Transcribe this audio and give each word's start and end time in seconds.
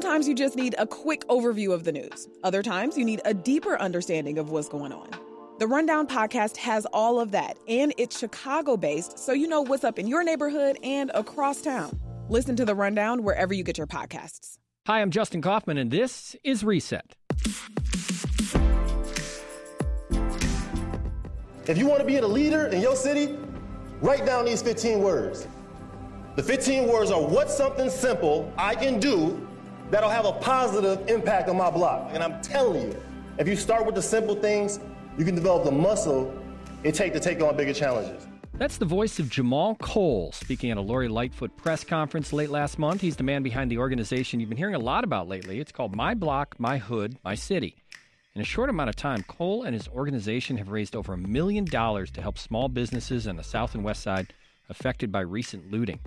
Sometimes 0.00 0.28
you 0.28 0.34
just 0.36 0.54
need 0.54 0.76
a 0.78 0.86
quick 0.86 1.26
overview 1.26 1.72
of 1.72 1.82
the 1.82 1.90
news. 1.90 2.28
Other 2.44 2.62
times 2.62 2.96
you 2.96 3.04
need 3.04 3.20
a 3.24 3.34
deeper 3.34 3.76
understanding 3.80 4.38
of 4.38 4.48
what's 4.48 4.68
going 4.68 4.92
on. 4.92 5.10
The 5.58 5.66
Rundown 5.66 6.06
podcast 6.06 6.56
has 6.58 6.86
all 6.92 7.18
of 7.18 7.32
that, 7.32 7.58
and 7.66 7.92
it's 7.98 8.16
Chicago 8.16 8.76
based, 8.76 9.18
so 9.18 9.32
you 9.32 9.48
know 9.48 9.60
what's 9.60 9.82
up 9.82 9.98
in 9.98 10.06
your 10.06 10.22
neighborhood 10.22 10.78
and 10.84 11.10
across 11.14 11.62
town. 11.62 11.98
Listen 12.28 12.54
to 12.54 12.64
The 12.64 12.76
Rundown 12.76 13.24
wherever 13.24 13.52
you 13.52 13.64
get 13.64 13.76
your 13.76 13.88
podcasts. 13.88 14.58
Hi, 14.86 15.02
I'm 15.02 15.10
Justin 15.10 15.42
Kaufmann, 15.42 15.78
and 15.78 15.90
this 15.90 16.36
is 16.44 16.62
Reset. 16.62 17.16
If 21.66 21.76
you 21.76 21.88
want 21.88 21.98
to 21.98 22.06
be 22.06 22.18
a 22.18 22.24
leader 22.24 22.66
in 22.66 22.80
your 22.80 22.94
city, 22.94 23.36
write 24.00 24.24
down 24.24 24.44
these 24.44 24.62
15 24.62 25.02
words. 25.02 25.48
The 26.36 26.42
15 26.44 26.86
words 26.86 27.10
are 27.10 27.20
what's 27.20 27.56
something 27.56 27.90
simple 27.90 28.52
I 28.56 28.76
can 28.76 29.00
do 29.00 29.47
that'll 29.90 30.10
have 30.10 30.24
a 30.24 30.32
positive 30.32 31.08
impact 31.08 31.48
on 31.48 31.56
my 31.56 31.70
block. 31.70 32.10
And 32.12 32.22
I'm 32.22 32.40
telling 32.42 32.92
you, 32.92 33.02
if 33.38 33.48
you 33.48 33.56
start 33.56 33.86
with 33.86 33.94
the 33.94 34.02
simple 34.02 34.34
things, 34.34 34.80
you 35.16 35.24
can 35.24 35.34
develop 35.34 35.64
the 35.64 35.72
muscle 35.72 36.32
it 36.84 36.94
takes 36.94 37.14
to 37.14 37.20
take 37.20 37.42
on 37.42 37.56
bigger 37.56 37.72
challenges. 37.72 38.26
That's 38.54 38.78
the 38.78 38.84
voice 38.84 39.20
of 39.20 39.30
Jamal 39.30 39.76
Cole 39.76 40.32
speaking 40.32 40.70
at 40.70 40.76
a 40.76 40.80
Lori 40.80 41.06
Lightfoot 41.06 41.56
press 41.56 41.84
conference 41.84 42.32
late 42.32 42.50
last 42.50 42.78
month. 42.78 43.00
He's 43.00 43.16
the 43.16 43.22
man 43.22 43.42
behind 43.42 43.70
the 43.70 43.78
organization 43.78 44.40
you've 44.40 44.48
been 44.48 44.58
hearing 44.58 44.74
a 44.74 44.80
lot 44.80 45.04
about 45.04 45.28
lately. 45.28 45.60
It's 45.60 45.70
called 45.70 45.94
My 45.94 46.14
Block, 46.14 46.56
My 46.58 46.78
Hood, 46.78 47.18
My 47.24 47.36
City. 47.36 47.76
In 48.34 48.42
a 48.42 48.44
short 48.44 48.68
amount 48.68 48.88
of 48.88 48.96
time, 48.96 49.22
Cole 49.24 49.62
and 49.62 49.74
his 49.74 49.88
organization 49.88 50.58
have 50.58 50.70
raised 50.70 50.96
over 50.96 51.12
a 51.12 51.18
million 51.18 51.64
dollars 51.64 52.10
to 52.12 52.22
help 52.22 52.36
small 52.38 52.68
businesses 52.68 53.28
on 53.28 53.36
the 53.36 53.44
South 53.44 53.74
and 53.74 53.84
West 53.84 54.02
Side 54.02 54.32
affected 54.68 55.10
by 55.12 55.20
recent 55.20 55.70
looting. 55.70 56.00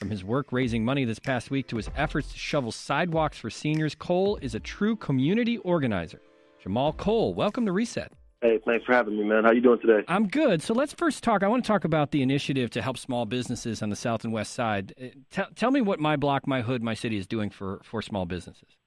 From 0.00 0.08
his 0.08 0.24
work 0.24 0.50
raising 0.50 0.82
money 0.82 1.04
this 1.04 1.18
past 1.18 1.50
week 1.50 1.66
to 1.66 1.76
his 1.76 1.90
efforts 1.94 2.32
to 2.32 2.38
shovel 2.38 2.72
sidewalks 2.72 3.36
for 3.36 3.50
seniors, 3.50 3.94
Cole 3.94 4.38
is 4.40 4.54
a 4.54 4.60
true 4.60 4.96
community 4.96 5.58
organizer. 5.58 6.22
Jamal 6.58 6.94
Cole, 6.94 7.34
welcome 7.34 7.66
to 7.66 7.72
Reset. 7.72 8.10
Hey, 8.40 8.58
thanks 8.66 8.86
for 8.86 8.94
having 8.94 9.18
me, 9.18 9.24
man. 9.24 9.44
How 9.44 9.52
you 9.52 9.60
doing 9.60 9.78
today? 9.78 10.02
I'm 10.08 10.26
good. 10.26 10.62
So 10.62 10.72
let's 10.72 10.94
first 10.94 11.22
talk. 11.22 11.42
I 11.42 11.48
want 11.48 11.62
to 11.64 11.68
talk 11.68 11.84
about 11.84 12.12
the 12.12 12.22
initiative 12.22 12.70
to 12.70 12.80
help 12.80 12.96
small 12.96 13.26
businesses 13.26 13.82
on 13.82 13.90
the 13.90 13.96
south 13.96 14.24
and 14.24 14.32
west 14.32 14.54
side. 14.54 14.94
Uh, 14.98 15.08
tell, 15.30 15.48
tell 15.54 15.70
me 15.70 15.82
what 15.82 16.00
my 16.00 16.16
block, 16.16 16.46
my 16.46 16.62
hood, 16.62 16.82
my 16.82 16.94
city 16.94 17.18
is 17.18 17.26
doing 17.26 17.50
for 17.50 17.82
for 17.84 18.00
small 18.00 18.24
businesses. 18.24 18.78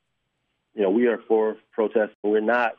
You 0.73 0.81
know, 0.81 0.89
we 0.89 1.05
are 1.05 1.19
for 1.27 1.57
protests. 1.73 2.15
But 2.23 2.29
we're 2.29 2.39
not 2.39 2.71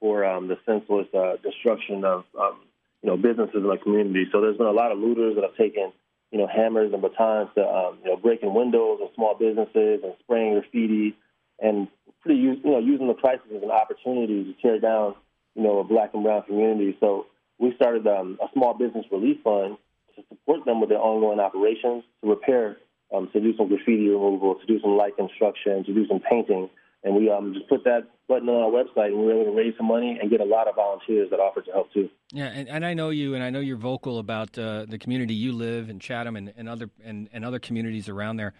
for 0.00 0.24
um, 0.24 0.48
the 0.48 0.56
senseless 0.64 1.08
uh, 1.12 1.34
destruction 1.42 2.06
of 2.06 2.24
um, 2.40 2.60
you 3.02 3.10
know 3.10 3.18
businesses 3.18 3.56
in 3.56 3.66
our 3.66 3.76
community. 3.76 4.28
So 4.32 4.40
there's 4.40 4.56
been 4.56 4.66
a 4.66 4.72
lot 4.72 4.92
of 4.92 4.98
looters 4.98 5.34
that 5.34 5.44
have 5.44 5.56
taken 5.58 5.92
you 6.32 6.38
know, 6.38 6.48
hammers 6.48 6.92
and 6.92 7.02
batons 7.02 7.50
to, 7.54 7.62
um, 7.62 7.98
you 8.02 8.10
know, 8.10 8.16
breaking 8.16 8.54
windows 8.54 9.00
of 9.02 9.10
small 9.14 9.36
businesses 9.38 10.00
and 10.02 10.14
spraying 10.20 10.54
graffiti 10.54 11.14
and 11.60 11.88
pretty, 12.22 12.40
you 12.40 12.58
know, 12.64 12.78
using 12.78 13.06
the 13.06 13.14
crisis 13.14 13.46
as 13.54 13.62
an 13.62 13.70
opportunity 13.70 14.44
to 14.44 14.54
tear 14.62 14.80
down, 14.80 15.14
you 15.54 15.62
know, 15.62 15.78
a 15.78 15.84
black 15.84 16.14
and 16.14 16.24
brown 16.24 16.42
community. 16.44 16.96
So 17.00 17.26
we 17.58 17.74
started 17.76 18.06
um, 18.06 18.38
a 18.42 18.46
small 18.54 18.72
business 18.72 19.04
relief 19.12 19.36
fund 19.44 19.76
to 20.16 20.22
support 20.30 20.64
them 20.64 20.80
with 20.80 20.88
their 20.88 20.98
ongoing 20.98 21.38
operations, 21.38 22.02
to 22.22 22.30
repair, 22.30 22.78
um, 23.14 23.28
to 23.34 23.40
do 23.40 23.54
some 23.56 23.68
graffiti 23.68 24.08
removal, 24.08 24.54
to 24.54 24.66
do 24.66 24.80
some 24.80 24.96
light 24.96 25.16
construction, 25.16 25.84
to 25.84 25.92
do 25.92 26.06
some 26.08 26.20
painting. 26.20 26.70
And 27.04 27.16
we 27.16 27.28
um, 27.28 27.52
just 27.52 27.68
put 27.68 27.82
that 27.84 28.02
button 28.28 28.48
on 28.48 28.62
our 28.62 28.70
website, 28.70 29.08
and 29.08 29.18
we 29.18 29.26
were 29.26 29.32
able 29.32 29.44
to 29.52 29.56
raise 29.56 29.74
some 29.76 29.86
money 29.86 30.18
and 30.20 30.30
get 30.30 30.40
a 30.40 30.44
lot 30.44 30.68
of 30.68 30.76
volunteers 30.76 31.28
that 31.30 31.40
offered 31.40 31.64
to 31.64 31.72
help 31.72 31.92
too. 31.92 32.08
Yeah, 32.32 32.46
and, 32.46 32.68
and 32.68 32.86
I 32.86 32.94
know 32.94 33.10
you, 33.10 33.34
and 33.34 33.42
I 33.42 33.50
know 33.50 33.58
you're 33.58 33.76
vocal 33.76 34.20
about 34.20 34.56
uh, 34.56 34.86
the 34.88 34.98
community 34.98 35.34
you 35.34 35.52
live 35.52 35.90
in 35.90 35.98
Chatham 35.98 36.36
and, 36.36 36.52
and 36.56 36.68
other 36.68 36.90
and, 37.04 37.28
and 37.32 37.44
other 37.44 37.58
communities 37.58 38.08
around 38.08 38.36
there. 38.36 38.54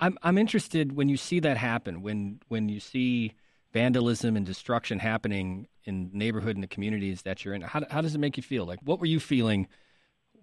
I'm 0.00 0.16
I'm 0.22 0.38
interested 0.38 0.96
when 0.96 1.08
you 1.08 1.16
see 1.16 1.40
that 1.40 1.58
happen, 1.58 2.02
when 2.02 2.40
when 2.48 2.68
you 2.70 2.80
see 2.80 3.34
vandalism 3.72 4.36
and 4.36 4.46
destruction 4.46 4.98
happening 4.98 5.66
in 5.84 6.10
neighborhood 6.12 6.56
and 6.56 6.62
the 6.62 6.68
communities 6.68 7.22
that 7.22 7.44
you're 7.44 7.54
in. 7.54 7.62
How 7.62 7.82
how 7.90 8.00
does 8.00 8.14
it 8.14 8.18
make 8.18 8.36
you 8.36 8.42
feel? 8.42 8.64
Like, 8.64 8.80
what 8.82 9.00
were 9.00 9.06
you 9.06 9.20
feeling 9.20 9.68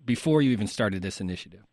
before 0.05 0.41
you 0.41 0.51
even 0.51 0.67
started 0.67 1.01
this 1.01 1.19
initiative? 1.19 1.63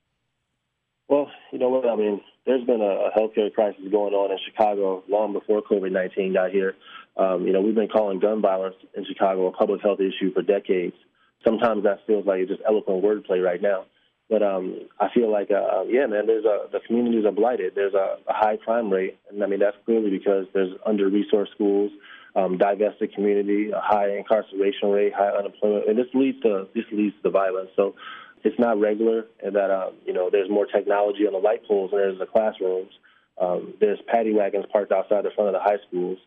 Well, 1.09 1.31
you 1.53 1.59
know 1.59 1.69
what 1.69 1.89
I 1.89 1.95
mean. 1.95 2.21
There's 2.47 2.65
been 2.65 2.81
a, 2.81 3.11
healthcare 3.17 3.53
crisis 3.53 3.83
going 3.91 4.15
on 4.15 4.31
in 4.33 4.39
Chicago 4.45 5.05
long 5.09 5.33
before 5.33 5.63
COVID-19 5.63 6.35
got 6.35 6.51
here. 6.51 6.75
Um, 7.17 7.47
you 7.47 7.53
know, 7.53 7.61
we've 7.61 7.75
been 7.75 7.89
calling 7.89 8.19
gun 8.19 8.43
violence 8.43 8.77
in 8.97 9.05
Chicago 9.05 9.47
a 9.47 9.53
public 9.53 9.83
health 9.83 10.01
issue 10.01 10.33
for 10.33 10.43
decades. 10.43 10.97
Sometimes 11.45 11.85
that 11.85 12.01
feels 12.07 12.27
like 12.27 12.41
it's 12.41 12.51
just 12.51 12.63
eloquent 12.67 13.05
wordplay 13.05 13.43
right 13.43 13.63
now. 13.63 13.85
But 14.29 14.43
um, 14.43 14.81
I 14.99 15.09
feel 15.15 15.31
like, 15.31 15.51
uh, 15.53 15.85
yeah, 15.89 16.07
man, 16.07 16.27
there's 16.27 16.45
a, 16.45 16.67
the 16.73 16.81
communities 16.85 17.25
are 17.25 17.33
blighted. 17.33 17.75
There's 17.77 17.95
a, 17.95 18.17
a 18.29 18.33
high 18.33 18.57
crime 18.57 18.91
rate, 18.91 19.19
and 19.31 19.43
I 19.43 19.47
mean 19.47 19.61
that's 19.61 19.77
clearly 19.85 20.11
because 20.11 20.47
there's 20.53 20.73
under-resourced 20.85 21.53
schools, 21.55 21.93
um, 22.35 22.59
divested 22.59 23.15
community, 23.15 23.71
a 23.71 23.81
high 23.81 24.17
incarceration 24.17 24.91
rate, 24.91 25.13
high 25.15 25.31
unemployment, 25.31 25.89
and 25.89 25.97
this 25.97 26.09
leads 26.13 26.41
to 26.43 26.67
this 26.75 26.85
leads 26.91 27.15
to 27.23 27.31
violence. 27.31 27.71
So 27.77 27.95
it's 28.45 28.59
not 28.59 28.79
regular, 28.81 29.27
and 29.43 29.55
that 29.57 29.71
um, 29.71 29.95
you 30.05 30.13
know 30.13 30.31
there's 30.31 30.51
more 30.51 30.67
technology 30.67 31.27
on 31.27 31.33
the 31.33 31.39
light 31.39 31.67
poles 31.67 31.91
than 31.91 32.01
there's 32.01 32.15
in 32.15 32.19
the 32.19 32.27
classrooms. 32.27 32.93
Um, 33.41 33.75
there's 33.81 33.99
paddy 34.07 34.33
wagons 34.33 34.65
parked 34.73 34.93
outside 34.93 35.25
the 35.25 35.31
front 35.35 35.49
of 35.49 35.55
the 35.55 35.61
high 35.61 35.79
schools. 35.89 36.19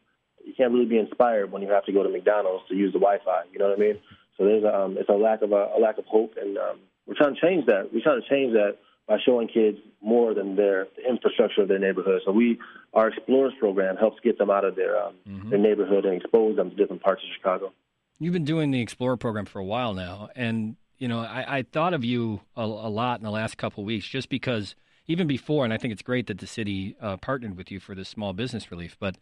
You 0.45 0.53
can't 0.55 0.71
really 0.71 0.85
be 0.85 0.97
inspired 0.97 1.51
when 1.51 1.61
you 1.61 1.69
have 1.69 1.85
to 1.85 1.91
go 1.91 2.03
to 2.03 2.09
McDonald's 2.09 2.67
to 2.69 2.75
use 2.75 2.93
the 2.93 2.99
Wi-Fi. 2.99 3.43
You 3.51 3.59
know 3.59 3.69
what 3.69 3.77
I 3.77 3.81
mean? 3.81 3.99
So 4.37 4.45
there's 4.45 4.63
a, 4.63 4.73
um, 4.73 4.97
it's 4.97 5.09
a 5.09 5.13
lack 5.13 5.41
of 5.41 5.51
a, 5.51 5.69
a 5.75 5.79
lack 5.79 5.97
of 5.97 6.05
hope, 6.05 6.35
and 6.41 6.57
um, 6.57 6.79
we're 7.05 7.15
trying 7.15 7.35
to 7.35 7.41
change 7.41 7.65
that. 7.65 7.89
We're 7.93 8.01
trying 8.01 8.21
to 8.21 8.29
change 8.29 8.53
that 8.53 8.77
by 9.07 9.17
showing 9.25 9.47
kids 9.47 9.79
more 10.01 10.33
than 10.33 10.55
their 10.55 10.87
the 10.95 11.09
infrastructure 11.09 11.63
of 11.63 11.67
their 11.67 11.79
neighborhood. 11.79 12.21
So 12.25 12.31
we, 12.31 12.59
our 12.93 13.09
Explorers 13.09 13.53
program 13.59 13.97
helps 13.97 14.19
get 14.23 14.37
them 14.37 14.49
out 14.49 14.63
of 14.63 14.75
their 14.75 15.01
um, 15.03 15.15
mm-hmm. 15.27 15.49
their 15.49 15.59
neighborhood 15.59 16.05
and 16.05 16.21
expose 16.21 16.55
them 16.55 16.69
to 16.69 16.75
different 16.75 17.01
parts 17.01 17.21
of 17.23 17.29
Chicago. 17.35 17.73
You've 18.19 18.33
been 18.33 18.45
doing 18.45 18.71
the 18.71 18.81
Explorer 18.81 19.17
program 19.17 19.45
for 19.45 19.59
a 19.59 19.65
while 19.65 19.93
now, 19.93 20.29
and 20.35 20.75
you 20.99 21.07
know, 21.07 21.21
I, 21.21 21.59
I 21.59 21.63
thought 21.63 21.93
of 21.93 22.03
you 22.03 22.41
a, 22.55 22.61
a, 22.61 22.91
lot 22.91 23.19
in 23.19 23.23
the 23.23 23.31
last 23.31 23.57
couple 23.57 23.83
weeks 23.85 24.05
just 24.05 24.29
because 24.29 24.75
even 25.07 25.27
before, 25.27 25.63
and 25.63 25.73
I 25.73 25.77
think 25.77 25.93
it's 25.93 26.01
great 26.01 26.27
that 26.27 26.37
the 26.37 26.47
city 26.47 26.95
uh, 27.01 27.17
partnered 27.17 27.57
with 27.57 27.71
you 27.71 27.79
for 27.79 27.95
this 27.95 28.09
small 28.09 28.33
business 28.33 28.69
relief, 28.69 28.97
but 28.99 29.17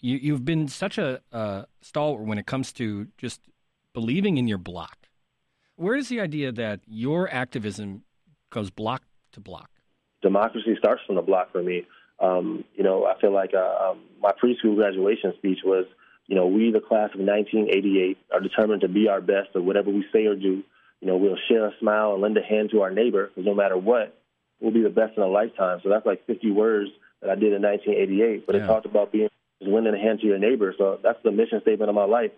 you, 0.00 0.18
you've 0.18 0.44
been 0.44 0.68
such 0.68 0.98
a 0.98 1.20
uh, 1.32 1.64
stalwart 1.80 2.26
when 2.26 2.38
it 2.38 2.46
comes 2.46 2.72
to 2.74 3.08
just 3.16 3.40
believing 3.94 4.36
in 4.36 4.46
your 4.46 4.58
block. 4.58 5.08
Where 5.76 5.96
is 5.96 6.08
the 6.08 6.20
idea 6.20 6.52
that 6.52 6.80
your 6.86 7.32
activism 7.32 8.04
goes 8.50 8.70
block 8.70 9.02
to 9.32 9.40
block? 9.40 9.70
Democracy 10.22 10.76
starts 10.78 11.02
from 11.06 11.16
the 11.16 11.22
block 11.22 11.50
for 11.52 11.62
me. 11.62 11.86
Um, 12.20 12.64
you 12.76 12.84
know, 12.84 13.06
I 13.06 13.18
feel 13.20 13.32
like 13.32 13.52
uh, 13.54 13.90
um, 13.90 14.00
my 14.20 14.30
preschool 14.30 14.76
graduation 14.76 15.32
speech 15.38 15.58
was, 15.64 15.86
you 16.26 16.36
know, 16.36 16.46
we, 16.46 16.70
the 16.70 16.80
class 16.80 17.10
of 17.12 17.20
1988, 17.20 18.18
are 18.32 18.40
determined 18.40 18.82
to 18.82 18.88
be 18.88 19.08
our 19.08 19.20
best 19.20 19.48
at 19.54 19.64
whatever 19.64 19.90
we 19.90 20.04
say 20.12 20.26
or 20.26 20.36
do 20.36 20.62
you 21.04 21.10
know, 21.10 21.18
we'll 21.18 21.36
share 21.48 21.66
a 21.66 21.72
smile 21.80 22.14
and 22.14 22.22
lend 22.22 22.38
a 22.38 22.42
hand 22.42 22.70
to 22.70 22.80
our 22.80 22.90
neighbor 22.90 23.26
because 23.26 23.44
no 23.44 23.54
matter 23.54 23.76
what, 23.76 24.18
we'll 24.58 24.72
be 24.72 24.82
the 24.82 24.88
best 24.88 25.18
in 25.18 25.22
a 25.22 25.26
lifetime. 25.26 25.80
So 25.82 25.90
that's 25.90 26.06
like 26.06 26.26
50 26.26 26.50
words 26.50 26.88
that 27.20 27.28
I 27.28 27.34
did 27.34 27.52
in 27.52 27.60
1988. 27.60 28.46
But 28.46 28.54
yeah. 28.54 28.64
it 28.64 28.66
talked 28.66 28.86
about 28.86 29.12
being 29.12 29.28
just 29.60 29.70
lending 29.70 29.94
a 29.94 29.98
hand 29.98 30.20
to 30.20 30.26
your 30.26 30.38
neighbor. 30.38 30.74
So 30.78 30.98
that's 31.02 31.18
the 31.22 31.30
mission 31.30 31.60
statement 31.60 31.90
of 31.90 31.94
my 31.94 32.06
life. 32.06 32.30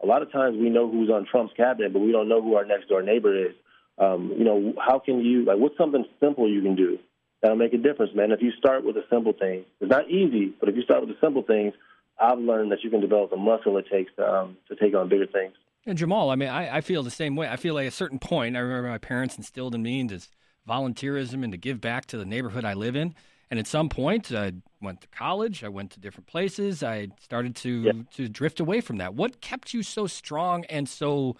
A 0.00 0.06
lot 0.06 0.22
of 0.22 0.30
times 0.30 0.56
we 0.56 0.70
know 0.70 0.88
who's 0.88 1.10
on 1.10 1.26
Trump's 1.28 1.52
cabinet, 1.56 1.92
but 1.92 1.98
we 1.98 2.12
don't 2.12 2.28
know 2.28 2.40
who 2.40 2.54
our 2.54 2.64
next 2.64 2.88
door 2.88 3.02
neighbor 3.02 3.48
is. 3.48 3.54
Um, 3.98 4.32
you 4.38 4.44
know, 4.44 4.72
how 4.78 5.00
can 5.00 5.20
you 5.20 5.44
like 5.44 5.58
what's 5.58 5.76
something 5.76 6.04
simple 6.20 6.48
you 6.48 6.62
can 6.62 6.76
do 6.76 6.98
that'll 7.42 7.56
make 7.56 7.74
a 7.74 7.78
difference, 7.78 8.12
man? 8.14 8.30
If 8.30 8.40
you 8.40 8.52
start 8.52 8.84
with 8.84 8.94
the 8.94 9.04
simple 9.10 9.32
things, 9.32 9.66
it's 9.80 9.90
not 9.90 10.08
easy, 10.08 10.54
but 10.60 10.68
if 10.68 10.76
you 10.76 10.82
start 10.82 11.00
with 11.00 11.10
the 11.10 11.18
simple 11.20 11.42
things, 11.42 11.74
I've 12.20 12.38
learned 12.38 12.70
that 12.70 12.84
you 12.84 12.90
can 12.90 13.00
develop 13.00 13.30
the 13.30 13.36
muscle 13.36 13.76
it 13.78 13.86
takes 13.90 14.12
to 14.16 14.26
um, 14.26 14.56
to 14.68 14.76
take 14.76 14.94
on 14.94 15.08
bigger 15.08 15.26
things. 15.26 15.54
And 15.86 15.98
Jamal, 15.98 16.30
I 16.30 16.36
mean, 16.36 16.48
I, 16.48 16.76
I 16.76 16.80
feel 16.80 17.02
the 17.02 17.10
same 17.10 17.34
way. 17.34 17.48
I 17.48 17.56
feel 17.56 17.74
like 17.74 17.86
at 17.86 17.92
a 17.92 17.96
certain 17.96 18.18
point, 18.18 18.56
I 18.56 18.60
remember 18.60 18.88
my 18.88 18.98
parents 18.98 19.36
instilled 19.36 19.74
in 19.74 19.82
me 19.82 20.02
this 20.04 20.30
volunteerism 20.68 21.42
and 21.42 21.52
to 21.52 21.58
give 21.58 21.80
back 21.80 22.06
to 22.06 22.16
the 22.16 22.24
neighborhood 22.24 22.64
I 22.64 22.74
live 22.74 22.94
in. 22.94 23.14
And 23.50 23.58
at 23.58 23.66
some 23.66 23.88
point, 23.88 24.32
I 24.32 24.52
went 24.80 25.02
to 25.02 25.08
college. 25.08 25.62
I 25.62 25.68
went 25.68 25.90
to 25.90 26.00
different 26.00 26.26
places. 26.26 26.82
I 26.82 27.08
started 27.20 27.54
to 27.56 28.04
to 28.14 28.28
drift 28.28 28.60
away 28.60 28.80
from 28.80 28.96
that. 28.96 29.14
What 29.14 29.42
kept 29.42 29.74
you 29.74 29.82
so 29.82 30.06
strong 30.06 30.64
and 30.66 30.88
so 30.88 31.36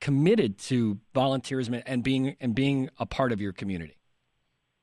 committed 0.00 0.56
to 0.58 0.98
volunteerism 1.14 1.82
and 1.84 2.02
being 2.02 2.36
and 2.40 2.54
being 2.54 2.88
a 2.98 3.04
part 3.04 3.30
of 3.30 3.42
your 3.42 3.52
community? 3.52 3.98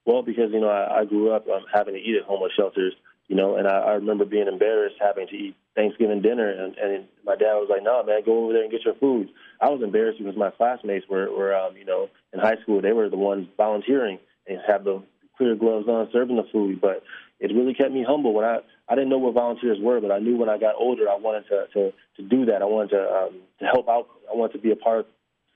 Well, 0.06 0.22
because 0.22 0.52
you 0.52 0.60
know 0.60 0.70
I, 0.70 1.00
I 1.00 1.06
grew 1.06 1.32
up 1.32 1.48
um, 1.48 1.66
having 1.74 1.96
to 1.96 2.00
eat 2.00 2.18
at 2.18 2.28
homeless 2.28 2.52
shelters, 2.56 2.94
you 3.28 3.36
know, 3.36 3.56
and 3.56 3.68
I, 3.68 3.80
I 3.80 3.92
remember 3.94 4.26
being 4.26 4.48
embarrassed 4.48 4.98
having 5.00 5.28
to 5.30 5.36
eat 5.36 5.56
Thanksgiving 5.76 6.22
dinner, 6.22 6.50
and, 6.50 6.76
and 6.78 7.06
my 7.26 7.36
dad 7.36 7.56
was 7.56 7.68
like, 7.70 7.84
"No, 7.84 8.04
man, 8.04 8.22
go 8.26 8.44
over 8.44 8.54
there 8.54 8.64
and 8.64 8.72
get 8.72 8.84
your 8.84 8.96
food." 8.96 9.30
I 9.62 9.70
was 9.70 9.82
embarrassed 9.82 10.20
because 10.20 10.36
my 10.36 10.52
classmates 10.52 11.08
were, 11.10 11.32
were 11.32 11.56
um, 11.56 11.78
you 11.78 11.86
know, 11.86 12.10
in 12.34 12.40
high 12.40 12.58
school, 12.62 12.82
they 12.82 12.92
were 12.92 13.10
the 13.10 13.18
ones 13.18 13.48
volunteering 13.56 14.20
and 14.48 14.60
have 14.68 14.84
the 14.84 15.02
clear 15.38 15.56
gloves 15.56 15.88
on, 15.88 16.10
serving 16.12 16.36
the 16.36 16.48
food. 16.52 16.82
But 16.82 17.04
it 17.40 17.56
really 17.56 17.74
kept 17.74 17.92
me 17.92 18.04
humble. 18.08 18.34
When 18.34 18.46
I 18.46 18.60
I 18.90 18.96
didn't 18.96 19.10
know 19.10 19.18
what 19.18 19.34
volunteers 19.34 19.78
were, 19.82 20.02
but 20.02 20.12
I 20.12 20.20
knew 20.20 20.38
when 20.38 20.50
I 20.50 20.58
got 20.58 20.76
older, 20.78 21.10
I 21.10 21.16
wanted 21.16 21.48
to 21.48 21.68
to, 21.74 21.94
to 22.18 22.22
do 22.22 22.46
that. 22.46 22.62
I 22.62 22.66
wanted 22.66 22.90
to 22.92 23.10
um, 23.10 23.42
to 23.60 23.66
help 23.66 23.88
out. 23.88 24.08
I 24.30 24.36
wanted 24.36 24.54
to 24.54 24.60
be 24.60 24.72
a 24.72 24.76
part 24.76 25.00
of 25.00 25.06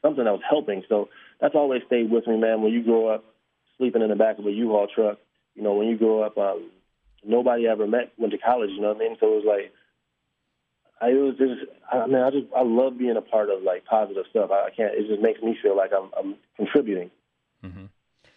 something 0.02 0.24
that 0.24 0.32
was 0.32 0.42
helping. 0.50 0.84
So 0.88 1.10
that's 1.42 1.56
always 1.56 1.82
stayed 1.88 2.10
with 2.10 2.26
me, 2.28 2.38
man. 2.38 2.62
When 2.62 2.72
you 2.72 2.84
grow 2.84 3.08
up 3.08 3.26
sleeping 3.78 4.02
in 4.02 4.10
the 4.10 4.16
back 4.16 4.40
of 4.40 4.46
a 4.46 4.52
U-Haul 4.52 4.88
truck, 4.94 5.18
you 5.56 5.64
know, 5.64 5.74
when 5.74 5.88
you 5.88 5.98
grow 5.98 6.22
up, 6.22 6.38
um, 6.38 6.72
nobody 7.26 7.68
ever 7.68 7.86
met 7.88 8.14
went 8.18 8.32
to 8.32 8.38
college. 8.38 8.70
You 8.72 8.82
know 8.82 8.90
what 8.90 8.98
I 8.98 9.00
mean? 9.00 9.18
So 9.20 9.28
it 9.28 9.44
was 9.44 9.46
like 9.46 9.74
I 11.02 11.10
it 11.10 11.14
was 11.14 11.36
just 11.38 11.72
I 11.92 12.08
mean 12.08 12.22
I 12.22 12.30
just 12.30 12.48
I 12.56 12.64
love 12.64 12.98
being 12.98 13.18
a 13.18 13.22
part 13.22 13.50
of 13.50 13.64
like 13.64 13.86
positive 13.86 14.26
stuff. 14.30 14.52
I, 14.52 14.68
I 14.68 14.70
can't. 14.76 14.94
It 14.94 15.08
just 15.08 15.22
makes 15.22 15.42
me 15.42 15.58
feel 15.62 15.76
like 15.76 15.92
I'm 15.96 16.10
I'm 16.18 16.36
contributing. 16.58 17.12
Mm-hmm. 17.64 17.86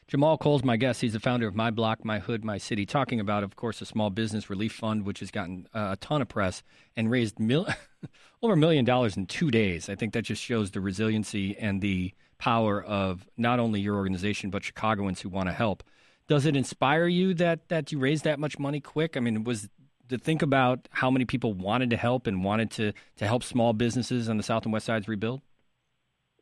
Jamal 0.08 0.38
Cole's 0.38 0.64
my 0.64 0.78
guest. 0.78 1.02
He's 1.02 1.12
the 1.12 1.20
founder 1.20 1.46
of 1.46 1.54
My 1.54 1.70
Block, 1.70 2.02
My 2.02 2.18
Hood, 2.18 2.42
My 2.42 2.56
City, 2.56 2.86
talking 2.86 3.20
about, 3.20 3.44
of 3.44 3.56
course, 3.56 3.82
a 3.82 3.84
small 3.84 4.08
business 4.08 4.48
relief 4.48 4.72
fund, 4.72 5.04
which 5.04 5.20
has 5.20 5.30
gotten 5.30 5.68
uh, 5.74 5.90
a 5.92 5.96
ton 5.96 6.22
of 6.22 6.28
press 6.28 6.62
and 6.96 7.10
raised 7.10 7.38
mil- 7.38 7.68
over 8.42 8.54
a 8.54 8.56
million 8.56 8.86
dollars 8.86 9.18
in 9.18 9.26
two 9.26 9.50
days. 9.50 9.90
I 9.90 9.96
think 9.96 10.14
that 10.14 10.22
just 10.22 10.42
shows 10.42 10.70
the 10.70 10.80
resiliency 10.80 11.58
and 11.58 11.82
the 11.82 12.14
power 12.38 12.82
of 12.82 13.28
not 13.36 13.58
only 13.58 13.82
your 13.82 13.96
organization, 13.96 14.48
but 14.48 14.64
Chicagoans 14.64 15.20
who 15.20 15.28
want 15.28 15.50
to 15.50 15.52
help. 15.52 15.84
Does 16.26 16.46
it 16.46 16.56
inspire 16.56 17.06
you 17.06 17.34
that, 17.34 17.68
that 17.68 17.92
you 17.92 17.98
raised 17.98 18.24
that 18.24 18.38
much 18.38 18.58
money 18.58 18.80
quick? 18.80 19.14
I 19.14 19.20
mean, 19.20 19.44
was 19.44 19.68
to 20.08 20.18
think 20.18 20.42
about 20.42 20.88
how 20.90 21.10
many 21.10 21.24
people 21.24 21.52
wanted 21.52 21.90
to 21.90 21.96
help 21.96 22.26
and 22.26 22.44
wanted 22.44 22.70
to, 22.72 22.92
to 23.16 23.26
help 23.26 23.42
small 23.42 23.72
businesses 23.72 24.28
on 24.28 24.36
the 24.36 24.42
South 24.42 24.64
and 24.64 24.72
West 24.72 24.86
Sides 24.86 25.08
rebuild? 25.08 25.42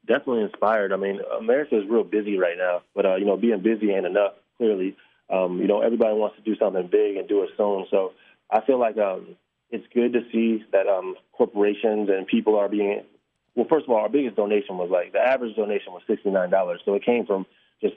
definitely 0.06 0.42
inspired. 0.42 0.92
I 0.92 0.96
mean, 0.96 1.20
America 1.38 1.76
is 1.76 1.84
real 1.88 2.04
busy 2.04 2.38
right 2.38 2.56
now, 2.56 2.82
but 2.94 3.04
uh, 3.06 3.16
you 3.16 3.24
know, 3.24 3.36
being 3.36 3.60
busy 3.62 3.90
ain't 3.92 4.06
enough. 4.06 4.32
Clearly, 4.56 4.96
um, 5.30 5.60
you 5.60 5.66
know, 5.66 5.82
everybody 5.82 6.14
wants 6.14 6.36
to 6.36 6.42
do 6.42 6.56
something 6.56 6.88
big 6.90 7.16
and 7.16 7.28
do 7.28 7.42
it 7.42 7.50
soon. 7.56 7.86
So 7.90 8.12
I 8.50 8.60
feel 8.62 8.78
like 8.78 8.96
um, 8.96 9.36
it's 9.70 9.86
good 9.92 10.12
to 10.14 10.20
see 10.32 10.64
that 10.72 10.86
um, 10.86 11.16
corporations 11.32 12.08
and 12.08 12.26
people 12.26 12.56
are 12.56 12.68
being. 12.68 13.02
Well, 13.54 13.66
first 13.68 13.84
of 13.84 13.90
all, 13.90 13.96
our 13.96 14.08
biggest 14.08 14.36
donation 14.36 14.78
was 14.78 14.90
like 14.90 15.12
the 15.12 15.20
average 15.20 15.56
donation 15.56 15.92
was 15.92 16.02
sixty 16.06 16.30
nine 16.30 16.50
dollars. 16.50 16.80
So 16.84 16.94
it 16.94 17.04
came 17.04 17.26
from 17.26 17.46
just 17.82 17.94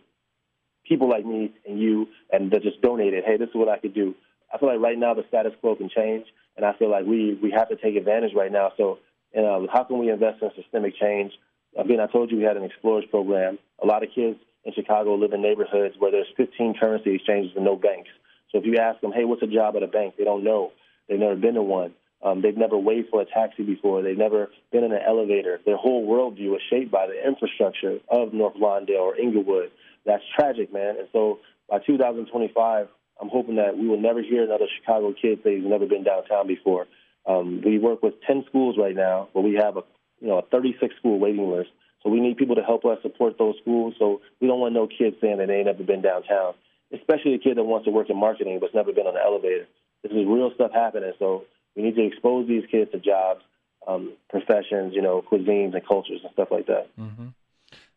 people 0.88 1.10
like 1.10 1.25
me 1.25 1.54
and 1.68 1.80
you, 1.80 2.07
and 2.31 2.51
that 2.51 2.63
just 2.63 2.81
donated. 2.81 3.24
Hey, 3.25 3.38
this 3.38 3.50
is 3.50 3.56
what 3.56 3.69
I 3.69 3.77
could 3.77 3.94
do. 3.94 4.16
I 4.53 4.57
feel 4.57 4.69
like 4.69 4.79
right 4.79 4.97
now 4.97 5.13
the 5.13 5.25
status 5.27 5.53
quo 5.61 5.75
can 5.75 5.89
change, 5.89 6.25
and 6.57 6.65
I 6.65 6.73
feel 6.73 6.89
like 6.89 7.05
we 7.05 7.37
we 7.41 7.51
have 7.51 7.69
to 7.69 7.75
take 7.75 7.95
advantage 7.95 8.33
right 8.35 8.51
now. 8.51 8.71
So, 8.77 8.99
and, 9.33 9.45
uh, 9.45 9.71
how 9.71 9.83
can 9.83 9.99
we 9.99 10.09
invest 10.09 10.41
in 10.41 10.49
systemic 10.55 10.95
change? 10.99 11.33
Again, 11.77 11.99
I 11.99 12.07
told 12.07 12.31
you 12.31 12.37
we 12.37 12.43
had 12.43 12.57
an 12.57 12.63
Explorers 12.63 13.05
program. 13.11 13.59
A 13.81 13.85
lot 13.85 14.03
of 14.03 14.09
kids 14.13 14.39
in 14.65 14.73
Chicago 14.73 15.15
live 15.15 15.33
in 15.33 15.41
neighborhoods 15.41 15.95
where 15.99 16.11
there's 16.11 16.27
15 16.35 16.75
currency 16.79 17.15
exchanges 17.15 17.51
and 17.55 17.63
no 17.63 17.75
banks. 17.75 18.09
So 18.51 18.57
if 18.57 18.65
you 18.65 18.77
ask 18.77 18.99
them, 19.01 19.11
hey, 19.11 19.25
what's 19.25 19.43
a 19.43 19.47
job 19.47 19.75
at 19.75 19.83
a 19.83 19.87
bank? 19.87 20.15
They 20.17 20.23
don't 20.23 20.43
know. 20.43 20.71
They've 21.07 21.19
never 21.19 21.35
been 21.35 21.53
to 21.53 21.61
one. 21.61 21.93
Um, 22.21 22.41
they've 22.41 22.57
never 22.57 22.77
waited 22.77 23.05
for 23.09 23.21
a 23.21 23.25
taxi 23.25 23.63
before. 23.63 24.01
They've 24.01 24.17
never 24.17 24.49
been 24.71 24.83
in 24.83 24.91
an 24.91 25.01
elevator. 25.07 25.59
Their 25.65 25.77
whole 25.77 26.05
worldview 26.05 26.55
is 26.55 26.61
shaped 26.69 26.91
by 26.91 27.07
the 27.07 27.25
infrastructure 27.25 27.99
of 28.09 28.33
North 28.33 28.55
Lawndale 28.55 28.99
or 28.99 29.15
Englewood. 29.15 29.71
That's 30.05 30.23
tragic, 30.37 30.73
man. 30.73 30.97
And 30.97 31.07
so 31.13 31.39
by 31.69 31.79
2025, 31.79 32.87
I'm 33.21 33.30
hoping 33.30 33.56
that 33.56 33.77
we 33.77 33.88
will 33.88 34.00
never 34.00 34.21
hear 34.21 34.44
another 34.44 34.66
Chicago 34.80 35.13
kid 35.13 35.39
say 35.44 35.57
he's 35.57 35.66
never 35.66 35.86
been 35.86 36.04
downtown 36.04 36.48
before. 36.48 36.88
Um, 37.25 37.62
we 37.63 37.77
work 37.77 38.01
with 38.01 38.13
10 38.25 38.45
schools 38.48 38.77
right 38.77 38.95
now, 38.95 39.27
but 39.33 39.42
we 39.42 39.56
have 39.56 39.77
a 39.77 39.83
you 40.21 40.27
know, 40.27 40.39
a 40.39 40.42
36 40.44 40.95
school 40.98 41.19
waiting 41.19 41.50
list. 41.50 41.69
So 42.04 42.10
we 42.10 42.19
need 42.19 42.38
people 42.38 42.56
to 42.56 42.63
help 42.63 42.86
us 42.86 42.98
support 43.01 43.38
those 43.38 43.56
schools. 43.62 43.95
So 44.00 44.21
we 44.39 44.48
don't 44.48 44.60
want 44.60 44.74
no 44.74 44.88
kids 44.88 45.18
saying 45.21 45.38
that 45.38 45.48
they 45.48 45.56
ain't 45.56 45.66
never 45.66 45.83
been 45.83 46.01
downtown, 46.01 46.54
especially 46.94 47.33
a 47.33 47.39
kid 47.39 47.57
that 47.57 47.63
wants 47.63 47.86
to 47.86 47.92
work 47.92 48.10
in 48.10 48.18
marketing 48.18 48.60
but's 48.60 48.74
never 48.74 48.94
been 48.94 49.07
on 49.07 49.16
an 49.16 49.21
elevator. 49.25 49.68
This 50.04 50.12
is 50.12 50.25
real 50.25 50.51
stuff 50.56 50.71
happening. 50.74 51.12
So 51.19 51.44
we 51.75 51.83
need 51.83 51.95
to 51.95 52.06
expose 52.06 52.48
these 52.48 52.63
kids 52.71 52.92
to 52.92 53.00
jobs, 53.00 53.42
um, 53.88 54.13
professions, 54.30 54.94
you 54.94 55.01
know, 55.01 55.24
cuisines 55.30 55.74
and 55.74 55.86
cultures 55.86 56.21
and 56.24 56.31
stuff 56.33 56.50
like 56.51 56.68
that. 56.68 56.88
Mm-hmm. 56.98 57.27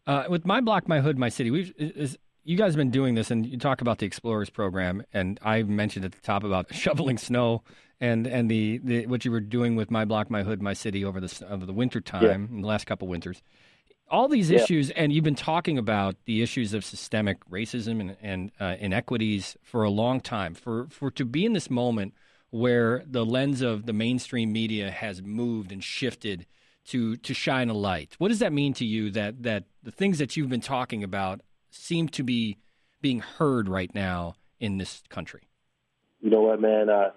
Uh, 0.05 0.25
with 0.29 0.45
my 0.45 0.61
block, 0.61 0.89
my 0.89 1.01
hood, 1.01 1.17
my 1.17 1.29
city, 1.29 1.53
we've 1.53 1.73
is, 1.79 2.19
you 2.45 2.57
guys 2.57 2.73
have 2.73 2.79
been 2.79 2.91
doing 2.91 3.15
this, 3.15 3.31
and 3.31 3.47
you 3.47 3.59
talk 3.59 3.81
about 3.81 3.99
the 3.99 4.07
Explorers 4.07 4.51
program, 4.51 5.05
and 5.13 5.39
I 5.43 5.63
mentioned 5.63 6.05
at 6.05 6.13
the 6.13 6.21
top 6.21 6.45
about 6.45 6.75
shoveling 6.75 7.19
snow 7.19 7.63
and 8.01 8.27
and 8.27 8.51
the, 8.51 8.79
the 8.79 9.07
what 9.07 9.25
you 9.25 9.31
were 9.31 9.41
doing 9.41 9.77
with 9.77 9.91
my 9.91 10.05
block, 10.05 10.31
my 10.31 10.43
hood, 10.43 10.61
my 10.61 10.73
city 10.73 11.05
over 11.05 11.21
the 11.21 11.47
over 11.49 11.65
the 11.65 11.73
winter 11.73 12.01
time, 12.01 12.23
yeah. 12.23 12.35
in 12.35 12.61
the 12.63 12.67
last 12.67 12.87
couple 12.87 13.09
winters. 13.09 13.43
All 14.11 14.29
these 14.29 14.51
yeah. 14.51 14.61
issues, 14.61 14.91
and 14.91 15.13
you've 15.13 15.25
been 15.25 15.35
talking 15.35 15.79
about 15.79 16.17
the 16.27 16.43
issues 16.43 16.75
of 16.75 16.85
systemic 16.85 17.49
racism 17.49 18.01
and, 18.01 18.17
and 18.21 18.53
uh, 18.61 18.77
inequities 18.79 19.57
for 19.63 19.85
a 19.85 19.91
long 19.91 20.21
time. 20.21 20.55
For 20.55 20.89
for 20.91 21.11
to 21.13 21.25
be 21.25 21.47
in 21.47 21.53
this 21.53 21.71
moment 21.71 22.15
where 22.51 23.03
the 23.07 23.25
lens 23.25 23.63
of 23.63 23.87
the 23.87 23.95
mainstream 23.95 24.53
media 24.53 24.91
has 24.91 25.23
moved 25.23 25.73
and 25.73 25.83
shifted 25.83 26.47
to 26.89 27.17
to 27.19 27.33
shine 27.33 27.71
a 27.71 27.75
light. 27.75 28.17
What 28.19 28.29
does 28.29 28.41
that 28.41 28.53
mean 28.53 28.75
to 28.75 28.85
you 28.85 29.11
that 29.13 29.45
that 29.45 29.65
the 29.83 29.93
things 29.93 30.19
that 30.19 30.37
you've 30.37 30.51
been 30.51 30.61
talking 30.61 31.05
about 31.05 31.41
seem 31.73 32.09
to 32.11 32.23
be 32.23 32.59
being 33.01 33.21
heard 33.21 33.69
right 33.69 33.93
now 33.95 34.37
in 34.61 34.79
this 34.79 35.03
country? 35.09 35.43
You 36.21 36.31
know 36.31 36.43
what, 36.43 36.61
man? 36.61 36.89
Uh, 36.89 37.11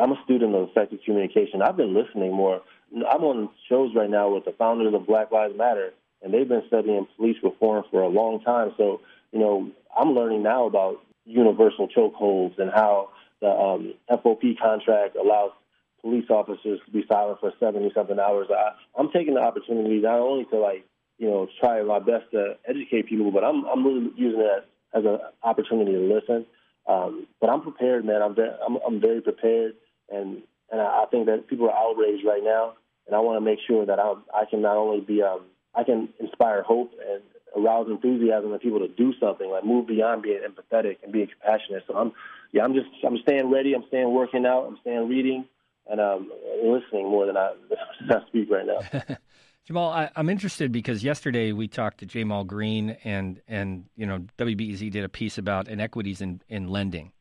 I'm 0.00 0.12
a 0.12 0.22
student 0.24 0.54
of 0.54 0.68
effective 0.68 1.00
communication. 1.04 1.62
I've 1.62 1.76
been 1.76 1.94
listening 1.94 2.32
more. 2.32 2.60
I'm 2.94 3.24
on 3.24 3.48
shows 3.68 3.94
right 3.94 4.10
now 4.10 4.34
with 4.34 4.44
the 4.44 4.52
founders 4.52 4.94
of 4.94 5.06
Black 5.06 5.30
Lives 5.30 5.54
Matter, 5.56 5.92
and 6.22 6.32
they've 6.32 6.48
been 6.48 6.62
studying 6.66 7.06
police 7.16 7.36
reform 7.42 7.84
for 7.90 8.02
a 8.02 8.08
long 8.08 8.40
time. 8.42 8.72
So, 8.76 9.00
you 9.32 9.38
know, 9.38 9.70
I'm 9.98 10.10
learning 10.10 10.42
now 10.42 10.66
about 10.66 11.02
universal 11.24 11.88
chokeholds 11.88 12.58
and 12.58 12.70
how 12.70 13.10
the 13.40 13.48
um, 13.48 13.94
FOP 14.10 14.58
contract 14.60 15.16
allows 15.16 15.52
police 16.00 16.26
officers 16.30 16.80
to 16.84 16.92
be 16.92 17.04
silent 17.08 17.38
for 17.40 17.52
70 17.58 17.92
something 17.94 18.18
hours. 18.18 18.48
I, 18.50 18.72
I'm 18.98 19.10
taking 19.10 19.34
the 19.34 19.40
opportunity 19.40 20.00
not 20.00 20.18
only 20.18 20.44
to 20.46 20.58
like, 20.58 20.84
you 21.22 21.30
know, 21.30 21.46
try 21.60 21.80
my 21.82 22.00
best 22.00 22.26
to 22.32 22.56
educate 22.66 23.06
people, 23.06 23.30
but 23.30 23.44
I'm 23.44 23.64
I'm 23.64 23.86
really 23.86 24.10
using 24.16 24.40
it 24.40 24.66
as 24.92 25.04
an 25.04 25.18
opportunity 25.44 25.92
to 25.92 26.00
listen. 26.00 26.44
Um, 26.88 27.28
but 27.40 27.48
I'm 27.48 27.62
prepared, 27.62 28.04
man. 28.04 28.20
I'm 28.22 28.34
very, 28.34 28.50
I'm, 28.66 28.76
I'm 28.84 29.00
very 29.00 29.20
prepared 29.20 29.74
and 30.10 30.42
and 30.70 30.80
I 30.80 31.04
think 31.10 31.26
that 31.26 31.48
people 31.48 31.68
are 31.68 31.76
outraged 31.76 32.24
right 32.26 32.42
now, 32.42 32.74
and 33.06 33.14
I 33.14 33.20
want 33.20 33.36
to 33.36 33.44
make 33.44 33.58
sure 33.66 33.86
that 33.86 34.00
I'm 34.00 34.24
I 34.34 34.44
can 34.48 34.62
not 34.62 34.76
only 34.76 35.00
be 35.00 35.22
um 35.22 35.42
I 35.74 35.84
can 35.84 36.08
inspire 36.18 36.62
hope 36.62 36.92
and 37.08 37.22
arouse 37.56 37.86
enthusiasm 37.88 38.52
in 38.52 38.58
people 38.58 38.80
to 38.80 38.88
do 38.88 39.12
something, 39.20 39.48
like 39.48 39.64
move 39.64 39.86
beyond 39.86 40.22
being 40.22 40.40
empathetic 40.40 40.96
and 41.04 41.12
being 41.12 41.28
compassionate. 41.28 41.84
So 41.86 41.94
I'm 41.94 42.12
yeah 42.52 42.64
I'm 42.64 42.74
just 42.74 42.88
I'm 43.06 43.18
staying 43.18 43.50
ready. 43.50 43.74
I'm 43.74 43.84
staying 43.88 44.12
working 44.12 44.44
out. 44.44 44.66
I'm 44.66 44.78
staying 44.80 45.08
reading 45.08 45.44
and 45.88 46.00
um 46.00 46.30
listening 46.64 47.08
more 47.08 47.26
than 47.26 47.36
I, 47.36 47.52
than 48.00 48.16
I 48.22 48.26
speak 48.26 48.50
right 48.50 48.66
now. 48.66 49.16
Jamal, 49.64 49.90
I, 49.92 50.10
am 50.16 50.28
interested 50.28 50.72
because 50.72 51.04
yesterday 51.04 51.52
we 51.52 51.68
talked 51.68 51.98
to 51.98 52.06
Jamal 52.06 52.44
Green 52.44 52.96
and 53.04 53.40
and 53.46 53.86
you 53.96 54.06
know 54.06 54.24
WBEZ 54.38 54.90
did 54.90 55.04
a 55.04 55.08
piece 55.08 55.38
about 55.38 55.68
inequities 55.68 56.20
in, 56.20 56.42
in 56.48 56.68
lending 56.68 57.12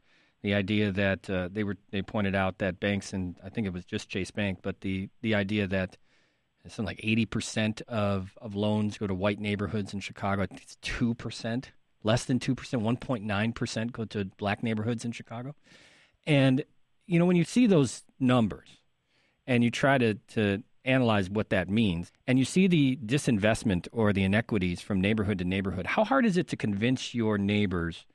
the 0.42 0.54
idea 0.56 0.92
that 0.92 1.30
uh, 1.30 1.50
they 1.52 1.64
were 1.64 1.78
they 1.92 2.02
pointed 2.02 2.36
out 2.36 2.58
that 2.58 2.80
banks 2.80 3.14
and 3.14 3.38
I 3.44 3.50
think 3.50 3.68
it 3.68 3.74
was 3.74 3.86
just 3.86 4.10
Chase 4.10 4.32
Bank, 4.32 4.60
but 4.62 4.82
the 4.82 5.10
the 5.22 5.36
idea 5.36 5.68
that 5.68 5.98
something 6.68 6.86
like 6.86 7.00
eighty 7.04 7.26
percent 7.26 7.82
of 7.88 8.38
of 8.42 8.56
loans 8.56 8.98
go 8.98 9.08
to 9.08 9.14
white 9.14 9.40
neighborhoods 9.40 9.94
in 9.94 10.00
Chicago. 10.00 10.44
It's 10.44 10.78
two 10.82 11.14
percent, 11.14 11.72
less 12.04 12.26
than 12.26 12.40
two 12.40 12.56
percent, 12.56 12.82
one 12.82 12.98
point 12.98 13.24
nine 13.24 13.54
percent 13.54 13.92
go 13.92 14.06
to 14.06 14.26
black 14.26 14.64
neighborhoods 14.64 15.06
in 15.06 15.12
Chicago. 15.12 15.56
And 16.26 16.64
you 17.06 17.20
know 17.20 17.26
when 17.26 17.36
you 17.36 17.44
see 17.44 17.68
those 17.68 18.04
numbers 18.20 18.80
and 19.46 19.64
you 19.64 19.70
try 19.70 20.00
to 20.00 20.16
to 20.30 20.64
analyze 20.86 21.30
what 21.30 21.50
that 21.50 21.70
means 21.70 22.12
and 22.28 22.40
you 22.40 22.46
see 22.46 22.68
the 22.68 22.98
disinvestment 23.06 23.88
or 23.92 24.12
the 24.12 24.24
inequities 24.24 24.82
from 24.82 25.00
neighborhood 25.00 25.38
to 25.38 25.46
neighborhood 25.46 25.86
how 25.86 26.04
hard 26.04 26.26
is 26.26 26.38
it 26.38 26.48
to 26.48 26.56
convince 26.56 27.14
your 27.14 27.38
neighbors 27.38 28.06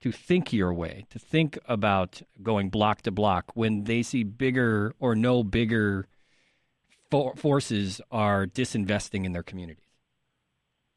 to 0.00 0.12
think 0.12 0.52
your 0.52 0.72
way, 0.72 1.06
to 1.10 1.18
think 1.18 1.58
about 1.66 2.22
going 2.42 2.68
block 2.70 3.02
to 3.02 3.10
block 3.10 3.50
when 3.54 3.84
they 3.84 4.02
see 4.02 4.22
bigger 4.22 4.94
or 5.00 5.14
no 5.14 5.42
bigger 5.42 6.06
for- 7.10 7.34
forces 7.36 8.00
are 8.10 8.46
disinvesting 8.46 9.24
in 9.24 9.32
their 9.32 9.42
communities? 9.42 9.82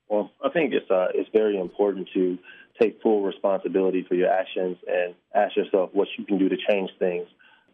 Well, 0.09 0.31
I 0.43 0.49
think 0.49 0.73
it's 0.73 0.89
uh, 0.89 1.07
it's 1.13 1.29
very 1.31 1.59
important 1.59 2.09
to 2.15 2.37
take 2.81 3.01
full 3.01 3.21
responsibility 3.21 4.05
for 4.07 4.15
your 4.15 4.29
actions 4.29 4.77
and 4.87 5.13
ask 5.35 5.55
yourself 5.55 5.91
what 5.93 6.07
you 6.17 6.25
can 6.25 6.37
do 6.37 6.49
to 6.49 6.57
change 6.69 6.89
things. 6.97 7.27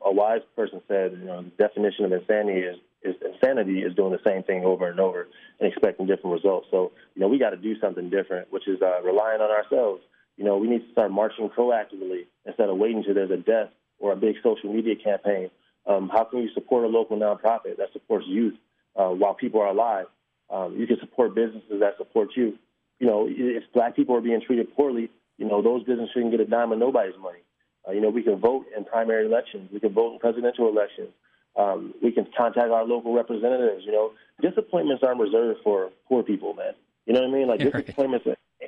A 0.05 0.11
wise 0.11 0.41
person 0.55 0.81
said, 0.87 1.13
you 1.13 1.25
know, 1.25 1.43
the 1.43 1.51
definition 1.57 2.05
of 2.05 2.11
insanity 2.11 2.59
is, 2.59 2.77
is 3.05 3.15
insanity 3.21 3.79
is 3.79 3.95
doing 3.95 4.11
the 4.11 4.29
same 4.29 4.43
thing 4.43 4.65
over 4.65 4.89
and 4.89 4.99
over 4.99 5.27
and 5.59 5.71
expecting 5.71 6.07
different 6.07 6.33
results. 6.33 6.67
So, 6.71 6.91
you 7.15 7.21
know, 7.21 7.27
we 7.27 7.39
got 7.39 7.51
to 7.51 7.57
do 7.57 7.79
something 7.79 8.09
different, 8.09 8.51
which 8.51 8.67
is 8.67 8.81
uh, 8.81 9.01
relying 9.03 9.41
on 9.41 9.51
ourselves 9.51 10.01
you 10.37 10.43
know, 10.43 10.57
we 10.57 10.67
need 10.67 10.85
to 10.85 10.91
start 10.91 11.11
marching 11.11 11.49
proactively 11.49 12.25
instead 12.45 12.69
of 12.69 12.77
waiting 12.77 12.97
until 12.97 13.13
there's 13.13 13.31
a 13.31 13.37
death 13.37 13.69
or 13.99 14.11
a 14.11 14.15
big 14.15 14.35
social 14.43 14.73
media 14.73 14.95
campaign. 14.95 15.49
Um, 15.87 16.09
how 16.11 16.25
can 16.25 16.39
you 16.39 16.49
support 16.53 16.83
a 16.83 16.87
local 16.87 17.17
nonprofit 17.17 17.77
that 17.77 17.93
supports 17.93 18.25
youth 18.27 18.55
uh, 18.95 19.09
while 19.09 19.33
people 19.33 19.61
are 19.61 19.67
alive? 19.67 20.07
Um, 20.49 20.75
you 20.77 20.87
can 20.87 20.99
support 20.99 21.35
businesses 21.35 21.79
that 21.79 21.97
support 21.97 22.29
you. 22.35 22.57
You 22.99 23.07
know, 23.07 23.27
if 23.29 23.63
black 23.73 23.95
people 23.95 24.15
are 24.15 24.21
being 24.21 24.41
treated 24.45 24.73
poorly, 24.75 25.09
you 25.37 25.45
know, 25.47 25.61
those 25.61 25.83
businesses 25.83 26.11
shouldn't 26.13 26.31
get 26.31 26.39
a 26.39 26.45
dime 26.45 26.71
of 26.71 26.79
nobody's 26.79 27.17
money. 27.19 27.39
Uh, 27.87 27.91
you 27.91 28.01
know, 28.01 28.09
we 28.09 28.23
can 28.23 28.39
vote 28.39 28.65
in 28.75 28.83
primary 28.83 29.25
elections. 29.25 29.69
We 29.71 29.79
can 29.79 29.93
vote 29.93 30.13
in 30.13 30.19
presidential 30.19 30.67
elections. 30.67 31.09
Um, 31.57 31.93
we 32.03 32.11
can 32.11 32.27
contact 32.37 32.69
our 32.69 32.85
local 32.85 33.13
representatives. 33.13 33.83
You 33.85 33.91
know, 33.91 34.11
disappointments 34.41 35.03
aren't 35.03 35.21
reserved 35.21 35.59
for 35.63 35.89
poor 36.07 36.23
people, 36.23 36.53
man. 36.53 36.73
You 37.05 37.13
know 37.13 37.21
what 37.21 37.29
I 37.29 37.33
mean? 37.33 37.47
Like 37.47 37.59
disappointments, 37.85 38.27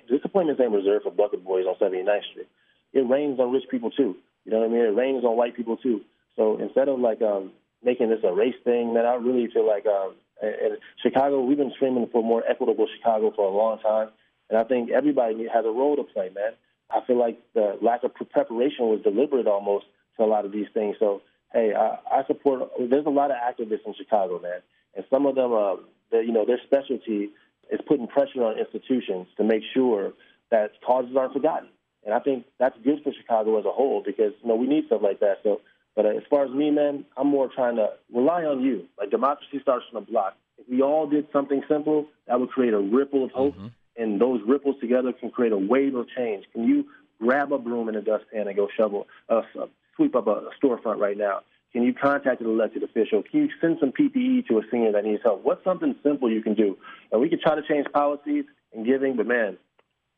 disappointments 0.09 0.61
ain't 0.61 0.71
reserved 0.71 1.03
for 1.03 1.11
bucket 1.11 1.43
boys 1.43 1.65
on 1.65 1.75
79th 1.75 2.23
Street. 2.31 2.47
It 2.93 3.07
rains 3.09 3.39
on 3.39 3.51
rich 3.51 3.65
people 3.69 3.91
too. 3.91 4.15
You 4.45 4.51
know 4.51 4.59
what 4.59 4.69
I 4.69 4.71
mean? 4.71 4.81
It 4.81 4.95
rains 4.95 5.25
on 5.25 5.35
white 5.35 5.55
people 5.55 5.77
too. 5.77 6.01
So 6.35 6.57
instead 6.57 6.87
of 6.87 6.99
like 6.99 7.21
um, 7.21 7.51
making 7.83 8.09
this 8.09 8.19
a 8.23 8.33
race 8.33 8.55
thing, 8.63 8.93
man, 8.93 9.05
I 9.05 9.15
really 9.15 9.47
feel 9.51 9.67
like 9.67 9.85
um, 9.85 10.15
in 10.41 10.77
Chicago, 11.03 11.41
we've 11.41 11.57
been 11.57 11.73
screaming 11.75 12.07
for 12.11 12.23
more 12.23 12.43
equitable 12.47 12.87
Chicago 12.97 13.33
for 13.35 13.45
a 13.45 13.55
long 13.55 13.79
time, 13.79 14.09
and 14.49 14.57
I 14.57 14.63
think 14.63 14.91
everybody 14.91 15.47
has 15.51 15.65
a 15.65 15.69
role 15.69 15.95
to 15.95 16.03
play, 16.03 16.29
man. 16.33 16.53
I 16.89 17.01
feel 17.05 17.19
like 17.19 17.37
the 17.53 17.77
lack 17.81 18.03
of 18.03 18.13
preparation 18.13 18.87
was 18.87 19.01
deliberate 19.03 19.47
almost 19.47 19.85
to 20.17 20.23
a 20.23 20.25
lot 20.25 20.45
of 20.45 20.51
these 20.51 20.67
things. 20.73 20.95
So, 20.99 21.21
hey, 21.53 21.73
I, 21.73 21.97
I 22.11 22.25
support. 22.27 22.69
There's 22.79 23.05
a 23.05 23.09
lot 23.09 23.31
of 23.31 23.37
activists 23.37 23.85
in 23.85 23.93
Chicago, 23.95 24.39
man, 24.39 24.61
and 24.95 25.05
some 25.09 25.25
of 25.25 25.35
them, 25.35 25.53
uh, 25.53 25.75
you 26.19 26.31
know, 26.31 26.45
their 26.45 26.59
specialty 26.65 27.29
is 27.71 27.79
putting 27.87 28.07
pressure 28.07 28.43
on 28.43 28.57
institutions 28.57 29.27
to 29.37 29.43
make 29.43 29.63
sure 29.73 30.13
that 30.51 30.71
causes 30.85 31.15
aren't 31.17 31.33
forgotten. 31.33 31.69
And 32.05 32.13
I 32.13 32.19
think 32.19 32.45
that's 32.57 32.77
good 32.83 33.03
for 33.03 33.11
Chicago 33.11 33.59
as 33.59 33.65
a 33.65 33.71
whole 33.71 34.01
because 34.05 34.33
you 34.41 34.47
know 34.47 34.55
we 34.55 34.67
need 34.67 34.85
stuff 34.87 35.01
like 35.03 35.19
that. 35.19 35.39
So, 35.43 35.61
but 35.95 36.05
uh, 36.05 36.09
as 36.09 36.23
far 36.29 36.45
as 36.45 36.51
me, 36.51 36.71
man, 36.71 37.05
I'm 37.17 37.27
more 37.27 37.49
trying 37.53 37.75
to 37.77 37.89
rely 38.13 38.45
on 38.45 38.61
you. 38.61 38.85
Like 38.97 39.09
democracy 39.09 39.59
starts 39.61 39.85
from 39.91 40.03
the 40.03 40.09
block. 40.09 40.35
If 40.57 40.69
we 40.69 40.81
all 40.81 41.07
did 41.07 41.27
something 41.33 41.61
simple, 41.67 42.07
that 42.27 42.39
would 42.39 42.49
create 42.49 42.73
a 42.73 42.79
ripple 42.79 43.25
of 43.25 43.31
hope. 43.31 43.55
Mm-hmm 43.55 43.67
and 43.97 44.21
those 44.21 44.41
ripples 44.47 44.75
together 44.79 45.11
can 45.11 45.31
create 45.31 45.51
a 45.51 45.57
wave 45.57 45.95
of 45.95 46.07
change. 46.15 46.45
Can 46.53 46.63
you 46.63 46.85
grab 47.19 47.51
a 47.51 47.57
broom 47.57 47.87
and 47.87 47.97
a 47.97 48.01
dustpan 48.01 48.47
and 48.47 48.55
go 48.55 48.67
shovel, 48.77 49.07
us 49.27 49.45
uh, 49.59 49.65
sweep 49.97 50.15
up 50.15 50.27
a, 50.27 50.43
storefront 50.63 50.99
right 50.99 51.17
now? 51.17 51.41
Can 51.73 51.83
you 51.83 51.93
contact 51.93 52.39
an 52.39 52.47
elected 52.47 52.83
official? 52.83 53.21
Can 53.29 53.41
you 53.41 53.49
send 53.59 53.77
some 53.81 53.91
PPE 53.91 54.47
to 54.47 54.59
a 54.59 54.61
senior 54.71 54.93
that 54.93 55.03
needs 55.03 55.21
help? 55.23 55.43
What's 55.43 55.63
something 55.65 55.95
simple 56.01 56.31
you 56.31 56.41
can 56.41 56.53
do? 56.53 56.77
And 57.11 57.19
we 57.19 57.27
can 57.27 57.39
try 57.41 57.55
to 57.55 57.61
change 57.67 57.85
policies 57.93 58.45
and 58.73 58.85
giving, 58.85 59.17
but 59.17 59.27
man, 59.27 59.57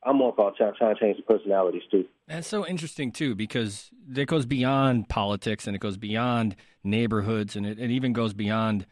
I'm 0.03 0.17
more 0.17 0.29
about 0.29 0.55
trying, 0.55 0.74
trying 0.77 0.95
to 0.95 1.01
change 1.01 1.17
the 1.17 1.24
personalities 1.24 1.81
too. 1.89 2.05
That's 2.27 2.48
so 2.48 2.65
interesting 2.65 3.12
too, 3.12 3.36
because 3.36 3.89
it 4.15 4.27
goes 4.27 4.45
beyond 4.45 5.09
politics 5.09 5.67
and 5.67 5.75
it 5.75 5.79
goes 5.79 5.98
beyond 5.98 6.55
neighborhoods 6.83 7.55
and 7.55 7.65
it, 7.65 7.79
it 7.79 7.89
even 7.89 8.13
goes 8.13 8.33
beyond 8.33 8.86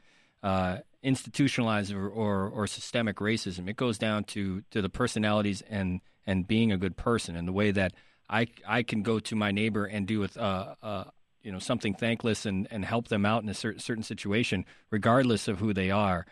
uh, 0.43 0.77
institutionalized 1.03 1.93
or, 1.93 2.09
or, 2.09 2.49
or 2.49 2.67
systemic 2.67 3.17
racism. 3.17 3.69
It 3.69 3.77
goes 3.77 3.97
down 3.97 4.25
to 4.25 4.63
to 4.71 4.81
the 4.81 4.89
personalities 4.89 5.61
and 5.69 6.01
and 6.25 6.47
being 6.47 6.71
a 6.71 6.77
good 6.77 6.97
person 6.97 7.35
and 7.35 7.47
the 7.47 7.53
way 7.53 7.71
that 7.71 7.93
I 8.29 8.47
I 8.67 8.83
can 8.83 9.03
go 9.03 9.19
to 9.19 9.35
my 9.35 9.51
neighbor 9.51 9.85
and 9.85 10.07
do 10.07 10.19
with 10.19 10.37
uh, 10.37 10.75
uh 10.81 11.03
you 11.41 11.51
know 11.51 11.59
something 11.59 11.93
thankless 11.93 12.45
and 12.45 12.67
and 12.71 12.83
help 12.83 13.07
them 13.07 13.25
out 13.25 13.43
in 13.43 13.49
a 13.49 13.53
certain 13.53 13.79
certain 13.79 14.03
situation 14.03 14.65
regardless 14.91 15.47
of 15.47 15.59
who 15.59 15.73
they 15.73 15.91
are 15.91 16.25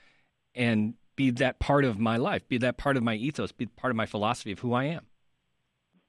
and 0.53 0.95
be 1.15 1.31
that 1.31 1.59
part 1.59 1.85
of 1.85 1.99
my 1.99 2.17
life, 2.17 2.47
be 2.47 2.57
that 2.59 2.77
part 2.77 2.97
of 2.97 3.03
my 3.03 3.15
ethos, 3.15 3.51
be 3.51 3.65
part 3.65 3.91
of 3.91 3.97
my 3.97 4.05
philosophy 4.05 4.51
of 4.51 4.59
who 4.59 4.73
I 4.73 4.85
am. 4.85 5.05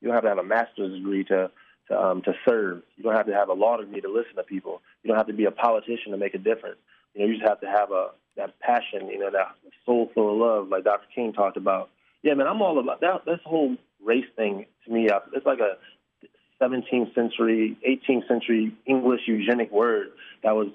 You 0.01 0.09
don't 0.09 0.15
have 0.15 0.25
to 0.25 0.29
have 0.29 0.39
a 0.39 0.45
master's 0.45 0.95
degree 0.95 1.25
to 1.25 1.51
to, 1.89 1.97
um, 1.97 2.23
to 2.23 2.33
serve. 2.49 2.83
You 2.97 3.05
don't 3.05 3.15
have 3.15 3.27
to 3.27 3.35
have 3.35 3.49
a 3.49 3.53
law 3.53 3.77
degree 3.77 4.01
to 4.01 4.09
listen 4.09 4.35
to 4.37 4.43
people. 4.43 4.83
You 5.03 5.09
don't 5.09 5.17
have 5.17 5.29
to 5.29 5.33
be 5.33 5.45
a 5.45 5.53
politician 5.53 6.11
to 6.11 6.17
make 6.17 6.35
a 6.35 6.39
difference. 6.39 6.79
You 7.15 7.21
know, 7.21 7.27
you 7.29 7.39
just 7.39 7.49
have 7.49 7.61
to 7.61 7.67
have 7.67 7.93
a 7.93 8.11
that 8.37 8.59
passion, 8.61 9.09
you 9.09 9.19
know, 9.19 9.31
that 9.31 9.55
soul 9.85 10.11
full 10.15 10.33
of 10.33 10.39
love, 10.39 10.69
like 10.69 10.85
Dr. 10.85 11.07
King 11.15 11.33
talked 11.33 11.57
about. 11.57 11.91
Yeah, 12.23 12.35
man, 12.35 12.47
I'm 12.47 12.61
all 12.61 12.79
about 12.79 13.01
that. 13.01 13.25
This 13.25 13.39
whole 13.45 13.77
race 14.05 14.27
thing 14.37 14.67
to 14.85 14.93
me, 14.93 15.09
uh, 15.09 15.21
it's 15.33 15.47
like 15.47 15.61
a 15.61 15.77
17th 16.61 17.15
century, 17.15 17.77
18th 17.87 18.29
century 18.29 18.73
English 18.87 19.23
eugenic 19.27 19.71
word 19.71 20.09
that 20.43 20.55
was. 20.55 20.69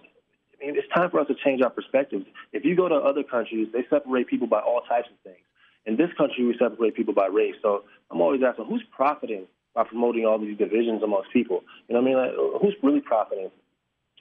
I 0.62 0.68
mean, 0.68 0.76
it's 0.78 0.88
time 0.94 1.10
for 1.10 1.20
us 1.20 1.28
to 1.28 1.34
change 1.44 1.64
our 1.64 1.72
perspectives. 1.72 2.24
If 2.54 2.64
you 2.66 2.76
go 2.76 2.88
to 2.88 2.94
other 2.94 3.24
countries, 3.24 3.70
they 3.74 3.84
separate 3.90 4.28
people 4.28 4.46
by 4.46 4.60
all 4.60 4.82
types 4.82 5.08
of 5.10 5.18
things. 5.24 5.44
In 5.88 5.98
this 5.98 6.10
country, 6.16 6.46
we 6.46 6.56
separate 6.60 6.96
people 6.96 7.16
by 7.16 7.26
race. 7.26 7.56
So 7.64 7.84
I'm 8.12 8.22
always 8.22 8.42
asking, 8.44 8.66
who's 8.66 8.84
profiting 8.96 9.48
by 9.74 9.86
promoting 9.86 10.28
all 10.28 10.38
these 10.38 10.58
divisions 10.58 11.02
amongst 11.02 11.32
people? 11.32 11.64
You 11.88 11.96
know 11.96 12.02
what 12.02 12.12
I 12.12 12.14
mean? 12.14 12.38
Like, 12.38 12.62
who's 12.62 12.76
really 12.84 13.02
profiting? 13.02 13.50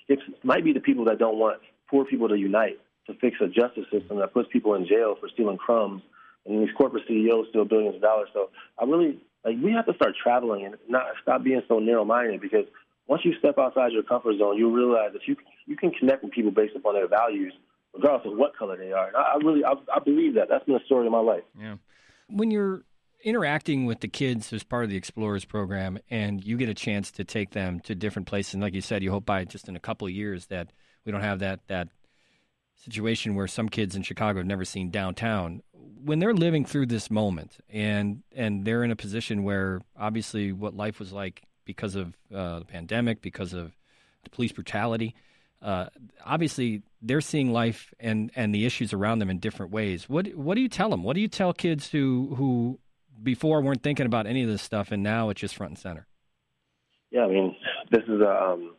It 0.09 0.19
might 0.43 0.65
be 0.65 0.73
the 0.73 0.81
people 0.81 1.05
that 1.05 1.19
don't 1.19 1.39
want 1.39 1.61
poor 1.91 2.07
people 2.07 2.29
to 2.29 2.39
unite 2.39 2.79
to 3.07 3.15
fix 3.21 3.37
a 3.41 3.49
justice 3.49 3.85
system 3.93 4.19
that 4.19 4.33
puts 4.33 4.49
people 4.53 4.75
in 4.75 4.87
jail 4.87 5.17
for 5.21 5.29
stealing 5.29 5.59
crumbs, 5.59 6.03
and 6.47 6.63
these 6.63 6.75
corporate 6.77 7.05
CEOs 7.07 7.49
steal 7.51 7.65
billions 7.65 7.97
of 7.97 8.03
dollars. 8.03 8.29
So 8.33 8.51
I 8.79 8.85
really 8.85 9.21
like 9.45 9.57
we 9.63 9.73
have 9.73 9.87
to 9.87 9.95
start 9.95 10.15
traveling 10.23 10.65
and 10.65 10.77
not 10.89 11.07
stop 11.23 11.43
being 11.43 11.63
so 11.69 11.79
narrow-minded 11.79 12.41
because 12.41 12.67
once 13.07 13.25
you 13.25 13.35
step 13.39 13.59
outside 13.59 13.93
your 13.93 14.03
comfort 14.03 14.39
zone, 14.39 14.57
you 14.57 14.75
realize 14.75 15.13
that 15.13 15.23
you 15.27 15.37
you 15.67 15.77
can 15.77 15.91
connect 15.91 16.23
with 16.23 16.33
people 16.33 16.51
based 16.51 16.77
upon 16.77 16.95
their 16.95 17.09
values, 17.09 17.53
regardless 17.95 18.31
of 18.31 18.39
what 18.39 18.57
color 18.57 18.77
they 18.77 18.93
are. 18.93 19.09
And 19.09 19.17
I, 19.17 19.35
I 19.35 19.37
really 19.37 19.65
I, 19.65 19.73
I 19.95 19.99
believe 19.99 20.35
that. 20.35 20.49
That's 20.49 20.65
been 20.65 20.75
the 20.75 20.85
story 20.87 21.07
of 21.07 21.13
my 21.13 21.21
life. 21.21 21.43
Yeah. 21.59 21.77
When 22.29 22.51
you're 22.51 22.83
interacting 23.23 23.85
with 23.85 24.01
the 24.01 24.09
kids 24.09 24.53
as 24.53 24.63
part 24.63 24.85
of 24.85 24.91
the 24.91 24.97
Explorers 24.97 25.45
program, 25.45 25.99
and 26.09 26.43
you 26.43 26.57
get 26.57 26.69
a 26.69 26.75
chance 26.75 27.11
to 27.13 27.25
take 27.25 27.51
them 27.51 27.81
to 27.81 27.95
different 27.95 28.29
places, 28.29 28.55
and 28.55 28.63
like 28.63 28.75
you 28.75 28.81
said, 28.81 29.03
you 29.03 29.11
hope 29.11 29.27
by 29.27 29.45
just 29.45 29.69
in 29.69 29.77
a 29.77 29.81
couple 29.81 30.07
of 30.07 30.13
years 30.13 30.47
that 30.47 30.71
we 31.05 31.13
don't 31.13 31.21
have 31.21 31.41
that 31.41 31.61
that 31.67 31.89
situation 32.85 33.35
where 33.35 33.47
some 33.47 33.69
kids 33.69 33.95
in 33.95 34.03
Chicago 34.03 34.39
have 34.39 34.47
never 34.47 34.65
seen 34.65 34.91
downtown. 34.91 35.63
When 35.73 36.19
they're 36.19 36.35
living 36.35 36.65
through 36.65 36.87
this 36.87 37.11
moment 37.11 37.59
and 37.69 38.23
and 38.35 38.65
they're 38.65 38.85
in 38.85 38.91
a 38.91 38.97
position 38.97 39.43
where 39.43 39.83
obviously 39.99 40.53
what 40.53 40.75
life 40.75 40.99
was 40.99 41.13
like 41.13 41.43
because 41.65 41.95
of 41.95 42.17
uh, 42.35 42.61
the 42.61 42.65
pandemic, 42.65 43.21
because 43.21 43.53
of 43.53 43.77
the 44.25 44.31
police 44.31 44.53
brutality, 44.53 45.15
uh, 45.63 45.87
obviously 46.25 46.83
they're 47.03 47.21
seeing 47.21 47.53
life 47.53 47.93
and, 48.01 48.31
and 48.35 48.55
the 48.55 48.65
issues 48.65 48.93
around 48.93 49.19
them 49.19 49.31
in 49.31 49.39
different 49.39 49.73
ways. 49.73 50.09
What 50.09 50.29
what 50.35 50.55
do 50.55 50.63
you 50.63 50.69
tell 50.69 50.91
them? 50.91 51.03
What 51.03 51.15
do 51.15 51.21
you 51.21 51.29
tell 51.29 51.53
kids 51.53 51.91
who 51.91 52.35
who 52.37 52.79
before 53.23 53.61
weren't 53.61 53.83
thinking 53.83 54.07
about 54.07 54.27
any 54.27 54.43
of 54.43 54.49
this 54.49 54.63
stuff 54.63 54.91
and 54.91 55.03
now 55.03 55.29
it's 55.29 55.41
just 55.41 55.55
front 55.55 55.73
and 55.73 55.79
center? 55.79 56.07
Yeah, 57.11 57.25
I 57.25 57.29
mean, 57.29 57.57
this 57.91 58.05
is 58.05 58.21
a 58.21 58.31
um, 58.31 58.77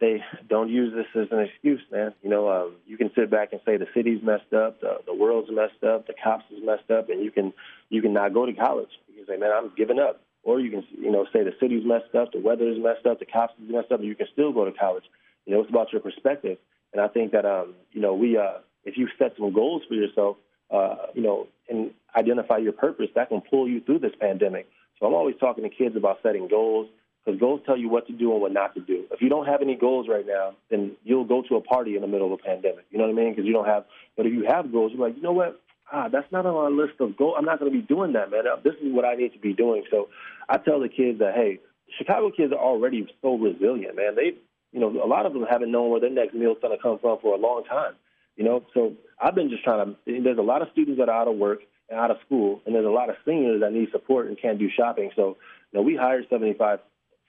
they 0.00 0.22
don't 0.48 0.68
use 0.68 0.92
this 0.94 1.06
as 1.22 1.28
an 1.30 1.40
excuse, 1.40 1.80
man. 1.90 2.12
You 2.22 2.30
know, 2.30 2.50
um, 2.50 2.74
you 2.86 2.96
can 2.96 3.10
sit 3.14 3.30
back 3.30 3.52
and 3.52 3.60
say 3.64 3.76
the 3.76 3.86
city's 3.94 4.22
messed 4.22 4.52
up, 4.52 4.80
the, 4.80 4.98
the 5.06 5.14
world's 5.14 5.50
messed 5.50 5.82
up, 5.84 6.06
the 6.06 6.14
cops 6.22 6.44
is 6.50 6.62
messed 6.64 6.90
up, 6.90 7.08
and 7.08 7.24
you 7.24 7.30
can 7.30 7.52
you 7.88 8.02
can 8.02 8.12
not 8.12 8.34
go 8.34 8.44
to 8.44 8.52
college. 8.52 8.90
You 9.08 9.24
can 9.24 9.26
say, 9.26 9.38
man, 9.38 9.50
I'm 9.54 9.72
giving 9.76 9.98
up. 9.98 10.20
Or 10.42 10.60
you 10.60 10.70
can 10.70 10.84
you 10.96 11.10
know 11.10 11.26
say 11.32 11.42
the 11.42 11.54
city's 11.60 11.84
messed 11.84 12.14
up, 12.14 12.32
the 12.32 12.40
weather 12.40 12.68
is 12.68 12.78
messed 12.78 13.06
up, 13.06 13.18
the 13.18 13.26
cops 13.26 13.54
is 13.62 13.70
messed 13.72 13.90
up, 13.90 14.00
and 14.00 14.08
you 14.08 14.14
can 14.14 14.28
still 14.32 14.52
go 14.52 14.64
to 14.64 14.72
college. 14.72 15.04
You 15.44 15.54
know, 15.54 15.60
it's 15.60 15.70
about 15.70 15.92
your 15.92 16.00
perspective. 16.00 16.58
And 16.92 17.00
I 17.02 17.08
think 17.08 17.32
that 17.32 17.44
um, 17.44 17.74
you 17.92 18.00
know 18.00 18.14
we 18.14 18.36
uh, 18.36 18.58
if 18.84 18.96
you 18.96 19.08
set 19.18 19.32
some 19.36 19.52
goals 19.52 19.82
for 19.88 19.94
yourself, 19.94 20.36
uh, 20.70 20.96
you 21.14 21.22
know, 21.22 21.48
and 21.68 21.90
identify 22.16 22.58
your 22.58 22.72
purpose, 22.72 23.08
that 23.14 23.28
can 23.28 23.40
pull 23.40 23.68
you 23.68 23.80
through 23.80 24.00
this 24.00 24.12
pandemic. 24.20 24.68
So 25.00 25.06
I'm 25.06 25.14
always 25.14 25.36
talking 25.40 25.64
to 25.64 25.70
kids 25.70 25.96
about 25.96 26.18
setting 26.22 26.48
goals 26.48 26.88
because 27.26 27.40
goals 27.40 27.60
tell 27.66 27.76
you 27.76 27.88
what 27.88 28.06
to 28.06 28.12
do 28.12 28.32
and 28.32 28.40
what 28.40 28.52
not 28.52 28.74
to 28.74 28.80
do. 28.80 29.04
If 29.10 29.20
you 29.20 29.28
don't 29.28 29.46
have 29.46 29.60
any 29.60 29.74
goals 29.74 30.06
right 30.08 30.24
now, 30.26 30.54
then 30.70 30.92
you'll 31.02 31.24
go 31.24 31.42
to 31.48 31.56
a 31.56 31.60
party 31.60 31.96
in 31.96 32.02
the 32.02 32.06
middle 32.06 32.32
of 32.32 32.38
a 32.38 32.42
pandemic. 32.42 32.84
You 32.90 32.98
know 32.98 33.04
what 33.04 33.18
I 33.18 33.24
mean? 33.24 33.30
Because 33.32 33.46
you 33.46 33.52
don't 33.52 33.66
have. 33.66 33.84
But 34.16 34.26
if 34.26 34.32
you 34.32 34.44
have 34.48 34.70
goals, 34.70 34.92
you're 34.94 35.04
like, 35.06 35.16
you 35.16 35.22
know 35.22 35.32
what? 35.32 35.60
Ah, 35.92 36.08
that's 36.08 36.30
not 36.30 36.46
on 36.46 36.54
my 36.54 36.82
list 36.82 37.00
of 37.00 37.16
goals. 37.16 37.34
I'm 37.38 37.44
not 37.44 37.58
going 37.58 37.72
to 37.72 37.76
be 37.76 37.84
doing 37.84 38.12
that, 38.12 38.30
man. 38.30 38.44
This 38.62 38.74
is 38.74 38.92
what 38.94 39.04
I 39.04 39.14
need 39.14 39.32
to 39.32 39.38
be 39.38 39.52
doing. 39.52 39.84
So 39.90 40.08
I 40.48 40.58
tell 40.58 40.80
the 40.80 40.88
kids 40.88 41.18
that, 41.18 41.34
hey, 41.34 41.58
Chicago 41.98 42.30
kids 42.30 42.52
are 42.52 42.58
already 42.58 43.06
so 43.22 43.36
resilient, 43.36 43.96
man. 43.96 44.14
They, 44.14 44.34
you 44.72 44.80
know, 44.80 44.90
a 45.02 45.06
lot 45.06 45.26
of 45.26 45.32
them 45.32 45.44
haven't 45.48 45.70
known 45.70 45.90
where 45.90 46.00
their 46.00 46.10
next 46.10 46.34
meal 46.34 46.52
is 46.52 46.58
going 46.62 46.76
to 46.76 46.82
come 46.82 46.98
from 46.98 47.18
for 47.20 47.34
a 47.34 47.38
long 47.38 47.64
time. 47.64 47.94
You 48.36 48.44
know, 48.44 48.64
so 48.74 48.92
I've 49.20 49.34
been 49.34 49.48
just 49.48 49.64
trying 49.64 49.96
to. 50.06 50.22
There's 50.22 50.38
a 50.38 50.42
lot 50.42 50.62
of 50.62 50.68
students 50.72 50.98
that 51.00 51.08
are 51.08 51.22
out 51.22 51.28
of 51.28 51.36
work 51.36 51.60
and 51.88 51.98
out 51.98 52.10
of 52.10 52.18
school, 52.26 52.60
and 52.66 52.74
there's 52.74 52.86
a 52.86 52.90
lot 52.90 53.08
of 53.08 53.16
seniors 53.24 53.62
that 53.62 53.72
need 53.72 53.90
support 53.90 54.26
and 54.26 54.38
can't 54.40 54.58
do 54.58 54.68
shopping. 54.76 55.10
So, 55.16 55.36
you 55.72 55.78
know, 55.78 55.82
we 55.82 55.96
hired 55.96 56.26
75 56.28 56.80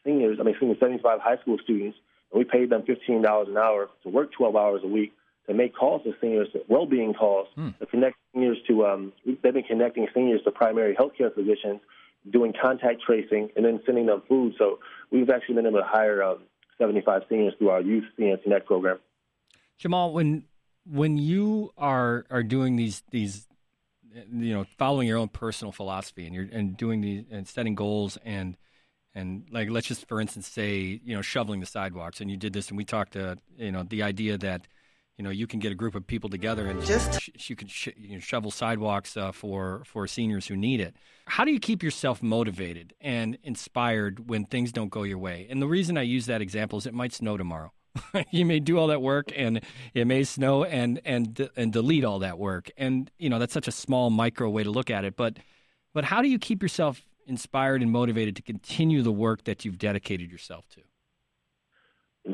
seniors, 0.08 0.40
I 0.40 0.44
mean, 0.44 0.56
75 0.60 1.20
high 1.20 1.38
school 1.42 1.58
students, 1.64 1.98
and 2.32 2.40
we 2.40 2.46
paid 2.46 2.70
them 2.70 2.84
$15 2.84 3.50
an 3.50 3.58
hour 3.58 3.90
to 4.04 4.10
work 4.10 4.32
12 4.32 4.56
hours 4.56 4.82
a 4.84 4.88
week 4.88 5.14
to 5.48 5.54
make 5.54 5.76
calls 5.76 6.04
to 6.04 6.14
seniors, 6.20 6.48
well-being 6.68 7.14
calls, 7.14 7.48
hmm. 7.56 7.70
to 7.80 7.86
connect 7.86 8.16
seniors 8.34 8.58
to, 8.68 8.86
um, 8.86 9.14
they've 9.26 9.54
been 9.54 9.64
connecting 9.64 10.08
seniors 10.14 10.42
to 10.44 10.52
primary 10.52 10.96
health 10.96 11.12
care 11.18 11.30
physicians, 11.30 11.80
doing 12.32 12.54
contact 12.60 13.02
tracing, 13.06 13.50
and 13.56 13.66
then 13.66 13.80
sending 13.86 14.06
them 14.06 14.22
food. 14.28 14.54
So 14.58 14.80
we've 15.12 15.30
actually 15.30 15.56
been 15.56 15.68
able 15.68 15.80
to 15.80 15.86
hire 15.86 16.24
um, 16.24 16.40
75 16.78 17.24
seniors 17.30 17.54
through 17.58 17.70
our 17.70 17.82
Youth 17.82 18.06
Senior 18.18 18.38
Connect 18.38 18.66
program. 18.66 19.00
Jamal, 19.78 20.12
when 20.12 20.44
when 20.86 21.18
you 21.18 21.72
are 21.78 22.26
are 22.30 22.44
doing 22.44 22.78
these 22.78 23.04
these 23.12 23.48
you 24.14 24.54
know 24.54 24.66
following 24.78 25.08
your 25.08 25.18
own 25.18 25.28
personal 25.28 25.72
philosophy 25.72 26.26
and 26.26 26.34
you're 26.34 26.48
and 26.52 26.76
doing 26.78 27.02
these 27.02 27.26
and 27.30 27.48
setting 27.48 27.76
goals 27.76 28.18
and 28.26 28.58
and 29.18 29.48
like 29.52 29.70
let's 29.70 29.88
just 29.88 30.08
for 30.08 30.22
instance 30.22 30.48
say 30.48 31.02
you 31.04 31.16
know 31.16 31.22
shoveling 31.22 31.60
the 31.60 31.66
sidewalks 31.66 32.22
and 32.22 32.30
you 32.30 32.38
did 32.38 32.54
this 32.54 32.70
and 32.70 32.78
we 32.78 32.86
talked 32.86 33.14
to 33.14 33.38
you 33.58 33.72
know 33.72 33.84
the 33.84 34.04
idea 34.04 34.38
that 34.38 34.68
you 35.18 35.24
know 35.24 35.32
you 35.32 35.48
can 35.48 35.60
get 35.60 35.72
a 35.72 35.76
group 35.76 35.96
of 35.96 36.06
people 36.06 36.30
together 36.30 36.68
and 36.68 36.86
just 36.86 37.20
sh- 37.22 37.50
you 37.50 37.56
can 37.56 37.68
sh- 37.68 37.90
you 37.98 38.14
know, 38.14 38.20
shovel 38.20 38.52
sidewalks 38.52 39.18
uh, 39.18 39.32
for 39.32 39.82
for 39.86 40.06
seniors 40.08 40.48
who 40.48 40.56
need 40.56 40.80
it. 40.80 40.96
How 41.26 41.44
do 41.44 41.52
you 41.52 41.60
keep 41.60 41.82
yourself 41.82 42.22
motivated 42.22 42.94
and 43.02 43.38
inspired 43.44 44.30
when 44.30 44.46
things 44.46 44.72
don't 44.72 44.90
go 44.90 45.04
your 45.04 45.18
way? 45.18 45.48
And 45.50 45.62
the 45.62 45.68
reason 45.68 45.98
i 45.98 46.04
use 46.04 46.28
that 46.28 46.42
example 46.42 46.78
is 46.78 46.86
it 46.86 46.94
might 46.94 47.14
snow 47.14 47.36
tomorrow. 47.36 47.72
You 48.32 48.46
may 48.46 48.60
do 48.60 48.78
all 48.78 48.88
that 48.88 49.02
work 49.02 49.32
and 49.36 49.62
it 49.96 50.06
may 50.06 50.24
snow 50.24 50.64
and 50.64 51.02
and 51.04 51.50
and 51.56 51.74
delete 51.74 52.06
all 52.06 52.20
that 52.20 52.38
work. 52.38 52.70
And 52.78 53.10
you 53.18 53.30
know 53.30 53.40
that's 53.40 53.54
such 53.54 53.68
a 53.68 53.72
small 53.72 54.12
micro 54.12 54.48
way 54.50 54.64
to 54.64 54.70
look 54.70 54.92
at 54.92 55.04
it 55.04 55.16
but 55.18 55.38
but 55.96 56.04
how 56.04 56.22
do 56.22 56.30
you 56.30 56.38
keep 56.38 56.62
yourself 56.62 57.02
inspired 57.28 57.82
and 57.82 57.92
motivated 57.92 58.36
to 58.38 58.42
continue 58.42 59.02
the 59.02 59.12
work 59.12 59.44
that 59.44 59.66
you've 59.66 59.78
dedicated 59.78 60.32
yourself 60.32 60.68
to 60.70 60.82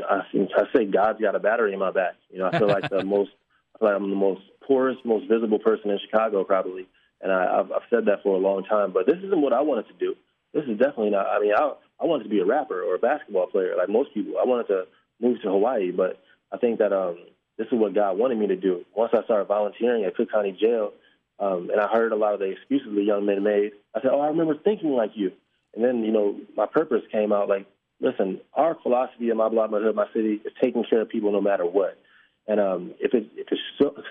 I, 0.02 0.22
I 0.58 0.64
say 0.76 0.86
God's 0.86 1.22
got 1.22 1.36
a 1.36 1.40
battery 1.40 1.74
in 1.74 1.80
my 1.80 1.92
back. 1.92 2.16
You 2.30 2.40
know, 2.40 2.50
I 2.52 2.58
feel 2.58 2.68
like 2.68 2.90
the 2.90 3.04
most, 3.06 3.32
I 3.76 3.80
feel 3.80 3.88
like 3.90 3.98
I'm 3.98 4.10
the 4.10 4.16
most 4.16 4.42
poorest, 4.66 5.06
most 5.06 5.28
visible 5.30 5.60
person 5.60 5.92
in 5.92 6.00
Chicago 6.00 6.44
probably, 6.44 6.88
and 7.22 7.32
I, 7.32 7.60
I've, 7.60 7.72
I've 7.72 7.88
said 7.90 8.06
that 8.06 8.24
for 8.24 8.36
a 8.36 8.40
long 8.40 8.64
time. 8.64 8.92
But 8.94 9.06
this 9.06 9.18
isn't 9.18 9.42
what 9.42 9.54
I 9.54 9.62
wanted 9.62 9.88
to 9.88 9.94
do. 9.94 10.16
This 10.54 10.64
is 10.64 10.78
definitely 10.78 11.10
not. 11.10 11.28
I 11.28 11.40
mean, 11.40 11.54
I 11.56 11.74
I 12.00 12.06
wanted 12.06 12.24
to 12.24 12.30
be 12.30 12.40
a 12.40 12.46
rapper 12.46 12.82
or 12.84 12.96
a 12.96 13.00
basketball 13.00 13.48
player 13.48 13.76
like 13.78 13.90
most 13.90 14.14
people. 14.14 14.34
I 14.42 14.46
wanted 14.46 14.68
to 14.68 14.84
move 15.22 15.42
to 15.42 15.50
Hawaii, 15.50 15.92
but 15.92 16.22
I 16.52 16.58
think 16.58 16.80
that 16.80 16.94
um, 16.94 17.18
this 17.58 17.68
is 17.68 17.80
what 17.80 17.96
God 17.96 18.18
wanted 18.18 18.38
me 18.38 18.48
to 18.48 18.56
do. 18.56 18.84
Once 18.96 19.14
I 19.14 19.24
started 19.24 19.48
volunteering 19.48 20.06
at 20.06 20.16
Cook 20.16 20.32
County 20.32 20.56
Jail, 20.60 20.92
um, 21.40 21.70
and 21.72 21.80
I 21.80 21.88
heard 21.88 22.12
a 22.12 22.16
lot 22.16 22.34
of 22.34 22.40
the 22.40 22.52
excuses 22.52 22.94
the 22.94 23.04
young 23.04 23.26
men 23.26 23.44
made, 23.44 23.72
I 23.96 24.02
said, 24.02 24.12
"Oh, 24.14 24.22
I 24.22 24.28
remember 24.28 24.56
thinking 24.64 24.92
like 24.92 25.12
you." 25.16 25.32
And 25.76 25.84
then, 25.84 26.04
you 26.04 26.12
know, 26.12 26.40
my 26.56 26.68
purpose 26.68 27.02
came 27.12 27.34
out 27.34 27.50
like 27.50 27.66
listen, 28.04 28.42
our 28.54 28.78
philosophy 28.84 29.30
in 29.30 29.38
my 29.38 29.50
block, 29.50 29.72
my 29.72 29.80
hood, 29.80 29.96
my 29.96 30.08
city 30.14 30.42
is 30.46 30.52
taking 30.62 30.84
care 30.88 31.02
of 31.02 31.10
people 31.10 31.32
no 31.32 31.42
matter 31.42 31.66
what. 31.66 31.98
And 32.46 32.60
um, 32.60 32.94
if 33.00 33.14
it 33.14 33.26
if 33.38 33.48
it 33.52 33.60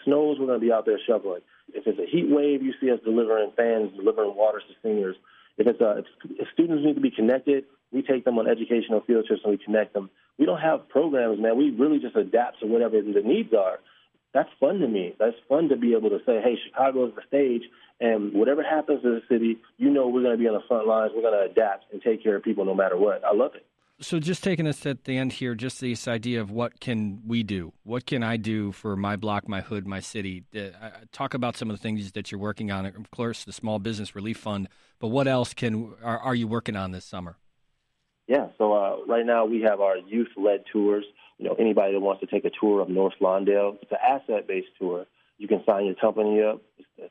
snows, 0.05 0.39
we're 0.41 0.47
going 0.47 0.59
to 0.59 0.67
be 0.67 0.73
out 0.73 0.87
there 0.87 0.99
shoveling. 1.07 1.43
If 1.75 1.87
it's 1.87 1.99
a 1.99 2.11
heat 2.11 2.29
wave, 2.29 2.63
you 2.63 2.73
see 2.81 2.91
us 2.91 2.99
delivering 3.05 3.53
fans, 3.57 3.93
delivering 3.95 4.35
waters 4.35 4.63
to 4.69 4.75
seniors. 4.83 5.17
If 5.59 5.67
it's 5.67 5.81
a, 5.83 5.99
if, 5.99 6.07
if 6.41 6.49
students 6.55 6.83
need 6.85 6.95
to 6.95 7.01
be 7.03 7.11
connected, 7.11 7.65
we 7.93 8.01
take 8.01 8.25
them 8.25 8.39
on 8.39 8.49
educational 8.49 9.03
field 9.03 9.27
trips 9.27 9.43
and 9.45 9.51
we 9.51 9.63
connect 9.63 9.93
them. 9.93 10.09
We 10.39 10.47
don't 10.47 10.61
have 10.61 10.89
programs, 10.89 11.39
man. 11.41 11.59
We 11.59 11.71
really 11.71 11.99
just 11.99 12.17
adapt 12.17 12.61
to 12.61 12.67
whatever 12.67 13.03
the 13.03 13.21
needs 13.21 13.53
are. 13.53 13.81
That's 14.35 14.49
fun 14.59 14.79
to 14.81 14.89
me. 14.89 15.15
That's 15.19 15.37
fun 15.49 15.69
to 15.69 15.77
be 15.77 15.95
able 15.95 16.11
to 16.11 16.19
say, 16.25 16.41
hey, 16.43 16.57
Chicago 16.67 17.07
is 17.07 17.15
the 17.15 17.23
stage, 17.29 17.63
and 18.01 18.33
whatever 18.33 18.63
happens 18.63 19.03
to 19.03 19.11
the 19.11 19.23
city, 19.29 19.59
you 19.77 19.91
know 19.91 20.09
we're 20.09 20.23
going 20.23 20.37
to 20.37 20.43
be 20.43 20.49
on 20.49 20.55
the 20.55 20.67
front 20.67 20.87
lines. 20.87 21.13
We're 21.15 21.23
going 21.23 21.35
to 21.35 21.51
adapt 21.51 21.93
and 21.93 22.01
take 22.03 22.23
care 22.23 22.37
of 22.37 22.43
people 22.43 22.65
no 22.65 22.75
matter 22.75 22.97
what. 22.97 23.23
I 23.25 23.35
love 23.35 23.55
it 23.55 23.67
so 24.03 24.19
just 24.19 24.43
taking 24.43 24.67
us 24.67 24.85
at 24.85 25.05
the 25.05 25.17
end 25.17 25.35
here, 25.35 25.55
just 25.55 25.81
this 25.81 26.09
idea 26.09 26.41
of 26.41 26.51
what 26.51 26.81
can 26.81 27.23
we 27.27 27.43
do? 27.43 27.73
What 27.85 28.07
can 28.07 28.23
I 28.23 28.37
do 28.37 28.73
for 28.73 28.97
my 28.97 29.17
block, 29.17 29.49
my 29.49 29.61
hood, 29.61 29.87
my 29.87 30.01
city? 30.01 30.45
Uh, 30.55 30.91
talk 31.13 31.35
about 31.35 31.57
some 31.57 31.71
of 31.71 31.77
the 31.77 31.83
things 31.83 32.13
that 32.13 32.31
you're 32.31 32.41
working 32.41 32.71
on. 32.71 32.87
Of 32.87 33.11
course, 33.11 33.45
the 33.45 33.53
Small 33.53 33.79
Business 33.79 34.15
Relief 34.15 34.39
Fund, 34.39 34.69
but 34.99 35.09
what 35.09 35.29
else 35.29 35.55
can 35.55 35.95
are, 36.03 36.19
are 36.19 36.35
you 36.35 36.47
working 36.47 36.77
on 36.77 36.91
this 36.91 37.05
summer? 37.05 37.37
Yeah, 38.27 38.49
so 38.59 38.73
uh, 38.73 38.97
right 39.07 39.27
now 39.27 39.45
we 39.45 39.63
have 39.63 39.81
our 39.81 39.97
youth-led 39.97 40.65
tours. 40.73 41.05
You 41.39 41.47
know, 41.47 41.55
anybody 41.59 41.93
that 41.93 42.01
wants 42.01 42.21
to 42.21 42.27
take 42.27 42.45
a 42.45 42.51
tour 42.61 42.81
of 42.81 42.89
North 42.89 43.15
Lawndale, 43.21 43.79
it's 43.83 43.91
an 43.91 43.99
asset-based 44.03 44.69
tour. 44.79 45.07
You 45.39 45.49
can 45.49 45.63
sign 45.67 45.87
your 45.87 45.95
company 45.95 46.43
up, 46.43 46.63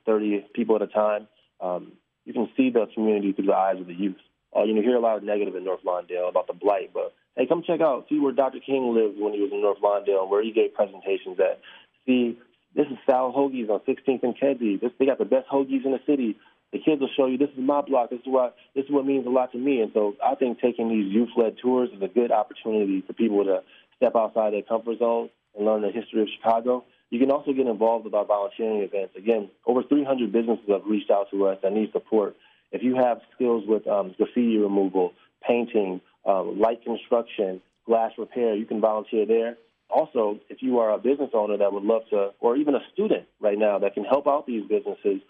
30 0.06 0.46
people 0.54 0.76
at 0.76 0.82
a 0.82 0.88
time. 0.88 1.28
Um, 1.60 1.94
you 2.26 2.34
can 2.34 2.50
see 2.56 2.70
the 2.70 2.88
community 2.94 3.34
through 3.34 3.48
the 3.48 3.56
eyes 3.56 3.80
of 3.80 3.88
the 3.88 3.94
youth. 3.94 4.16
Uh, 4.56 4.64
you 4.64 4.74
know, 4.74 4.82
hear 4.82 4.96
a 4.96 5.00
lot 5.00 5.18
of 5.18 5.24
negative 5.24 5.56
in 5.56 5.64
North 5.64 5.82
Lawndale 5.86 6.30
about 6.30 6.48
the 6.48 6.54
blight, 6.54 6.92
but 6.94 7.14
hey, 7.36 7.46
come 7.48 7.64
check 7.66 7.82
out, 7.82 8.06
see 8.10 8.20
where 8.20 8.34
Dr. 8.34 8.60
King 8.60 8.94
lived 8.94 9.20
when 9.20 9.34
he 9.34 9.42
was 9.42 9.52
in 9.52 9.62
North 9.62 9.80
Lawndale, 9.82 10.30
where 10.30 10.44
he 10.44 10.52
gave 10.52 10.74
presentations 10.74 11.40
at. 11.40 11.62
See, 12.06 12.38
this 12.76 12.88
is 12.88 12.98
Sal 13.06 13.34
Hoagies 13.34 13.70
on 13.70 13.80
16th 13.82 14.24
and 14.24 14.38
Kedzie. 14.38 14.80
This, 14.80 14.92
they 15.00 15.06
got 15.06 15.18
the 15.18 15.26
best 15.26 15.48
hoagies 15.50 15.86
in 15.86 15.92
the 15.92 16.00
city. 16.06 16.38
The 16.72 16.80
kids 16.80 17.02
will 17.02 17.10
show 17.18 17.26
you 17.26 17.38
this 17.38 17.50
is 17.50 17.60
my 17.60 17.82
block. 17.82 18.10
This 18.10 18.20
is 18.22 18.28
what 18.28 18.56
this 18.76 18.86
is 18.86 18.92
what 18.92 19.06
means 19.06 19.28
a 19.28 19.30
lot 19.30 19.52
to 19.52 19.58
me. 19.58 19.82
And 19.82 19.92
so 19.94 20.16
I 20.26 20.36
think 20.36 20.62
taking 20.62 20.88
these 20.88 21.12
youth-led 21.12 21.58
tours 21.62 21.90
is 21.94 22.02
a 22.02 22.08
good 22.08 22.32
opportunity 22.32 23.04
for 23.06 23.12
people 23.12 23.44
to 23.44 23.62
step 24.02 24.16
outside 24.16 24.54
their 24.54 24.64
comfort 24.64 24.98
zone 24.98 25.30
and 25.56 25.66
learn 25.66 25.82
the 25.82 25.92
history 25.92 26.22
of 26.22 26.28
Chicago. 26.38 26.84
You 27.12 27.20
can 27.20 27.30
also 27.30 27.54
get 27.54 27.68
involved 27.68 28.06
with 28.06 28.14
our 28.14 28.26
volunteering 28.26 28.82
events. 28.82 29.16
Again, 29.16 29.50
over 29.68 29.84
300 29.84 30.32
businesses 30.32 30.66
have 30.70 30.86
reached 30.86 31.12
out 31.12 31.28
to 31.32 31.48
us 31.48 31.60
that 31.62 31.74
need 31.74 31.92
support 31.92 32.36
if 32.72 32.82
you 32.84 32.96
have 32.96 33.20
skills 33.36 33.64
with 33.68 33.86
um, 33.88 34.16
graffiti 34.18 34.58
removal, 34.58 35.14
painting, 35.46 36.02
um, 36.26 36.60
light 36.60 36.84
construction, 36.84 37.62
glass 37.86 38.12
repair, 38.18 38.56
you 38.56 38.66
can 38.66 38.80
volunteer 38.80 39.26
there. 39.26 39.58
Also, 39.90 40.40
if 40.50 40.62
you 40.62 40.80
are 40.80 40.94
a 40.94 40.98
business 40.98 41.32
owner 41.34 41.58
that 41.58 41.74
would 41.74 41.84
love 41.84 42.04
to, 42.12 42.30
or 42.40 42.56
even 42.56 42.76
a 42.76 42.80
student 42.94 43.26
right 43.42 43.58
now 43.58 43.78
that 43.80 43.94
can 43.94 44.06
help 44.06 44.26
out 44.26 44.48
these 44.48 44.64
businesses, 44.68 45.22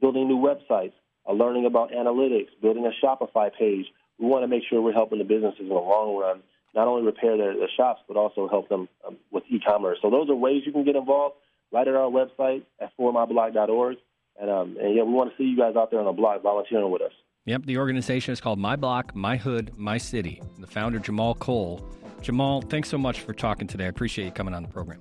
building 0.00 0.28
new 0.28 0.36
websites, 0.36 0.92
uh, 1.26 1.32
learning 1.32 1.64
about 1.64 1.90
analytics, 1.90 2.48
building 2.60 2.84
a 2.84 3.04
Shopify 3.04 3.50
page, 3.58 3.86
we 4.18 4.26
want 4.26 4.42
to 4.42 4.48
make 4.48 4.62
sure 4.68 4.82
we're 4.82 4.92
helping 4.92 5.18
the 5.18 5.24
businesses 5.24 5.60
in 5.60 5.68
the 5.68 5.74
long 5.74 6.16
run 6.18 6.42
not 6.74 6.88
only 6.88 7.04
repair 7.04 7.36
their, 7.36 7.56
their 7.56 7.70
shops, 7.76 8.00
but 8.08 8.16
also 8.16 8.48
help 8.48 8.68
them 8.68 8.88
um, 9.06 9.16
with 9.30 9.44
e-commerce. 9.48 9.98
So 10.02 10.10
those 10.10 10.28
are 10.28 10.34
ways 10.34 10.62
you 10.66 10.72
can 10.72 10.84
get 10.84 10.96
involved. 10.96 11.36
Right 11.72 11.88
at 11.88 11.94
our 11.94 12.10
website 12.10 12.62
at 12.80 12.92
formyblock.org. 12.98 13.96
And, 14.40 14.50
um, 14.50 14.76
and 14.80 14.94
yeah, 14.94 15.02
we 15.02 15.12
want 15.12 15.30
to 15.30 15.36
see 15.36 15.44
you 15.44 15.56
guys 15.56 15.74
out 15.76 15.90
there 15.90 15.98
on 15.98 16.06
the 16.06 16.12
block 16.12 16.42
volunteering 16.42 16.90
with 16.90 17.02
us. 17.02 17.12
Yep, 17.46 17.66
the 17.66 17.78
organization 17.78 18.32
is 18.32 18.40
called 18.40 18.58
My 18.58 18.76
Block, 18.76 19.14
My 19.14 19.36
Hood, 19.36 19.76
My 19.76 19.98
City. 19.98 20.40
The 20.58 20.66
founder, 20.66 20.98
Jamal 20.98 21.34
Cole. 21.34 21.84
Jamal, 22.22 22.62
thanks 22.62 22.88
so 22.88 22.96
much 22.96 23.20
for 23.20 23.32
talking 23.34 23.66
today. 23.66 23.84
I 23.84 23.88
appreciate 23.88 24.24
you 24.24 24.30
coming 24.30 24.54
on 24.54 24.62
the 24.62 24.68
program. 24.68 25.00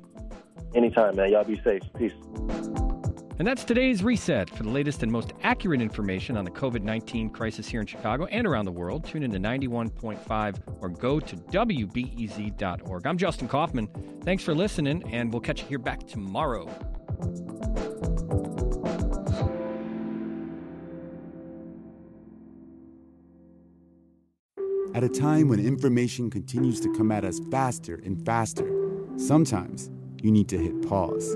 Anytime, 0.76 1.16
man. 1.16 1.32
Y'all 1.32 1.44
be 1.44 1.62
safe. 1.64 1.84
Peace. 1.98 2.14
And 3.40 3.48
that's 3.48 3.64
today's 3.64 4.04
reset. 4.04 4.50
For 4.50 4.64
the 4.64 4.70
latest 4.70 5.02
and 5.02 5.12
most 5.12 5.34
accurate 5.42 5.82
information 5.82 6.38
on 6.38 6.46
the 6.46 6.52
COVID 6.52 6.84
19 6.84 7.32
crisis 7.32 7.68
here 7.68 7.82
in 7.82 7.88
Chicago 7.88 8.26
and 8.26 8.46
around 8.46 8.66
the 8.66 8.72
world, 8.72 9.06
tune 9.06 9.24
in 9.24 9.32
to 9.32 9.40
91.5 9.40 10.58
or 10.82 10.90
go 10.90 11.20
to 11.20 11.36
WBEZ.org. 11.36 13.08
I'm 13.08 13.18
Justin 13.18 13.48
Kaufmann. 13.48 13.90
Thanks 14.24 14.44
for 14.44 14.54
listening, 14.54 15.04
and 15.12 15.32
we'll 15.32 15.42
catch 15.42 15.62
you 15.62 15.68
here 15.68 15.80
back 15.80 16.06
tomorrow. 16.06 16.70
At 24.94 25.04
a 25.04 25.10
time 25.10 25.50
when 25.50 25.60
information 25.60 26.30
continues 26.30 26.80
to 26.82 26.94
come 26.96 27.12
at 27.12 27.26
us 27.26 27.40
faster 27.50 28.00
and 28.06 28.24
faster, 28.24 28.70
sometimes 29.18 29.90
you 30.22 30.32
need 30.32 30.48
to 30.50 30.58
hit 30.60 30.88
pause 30.88 31.36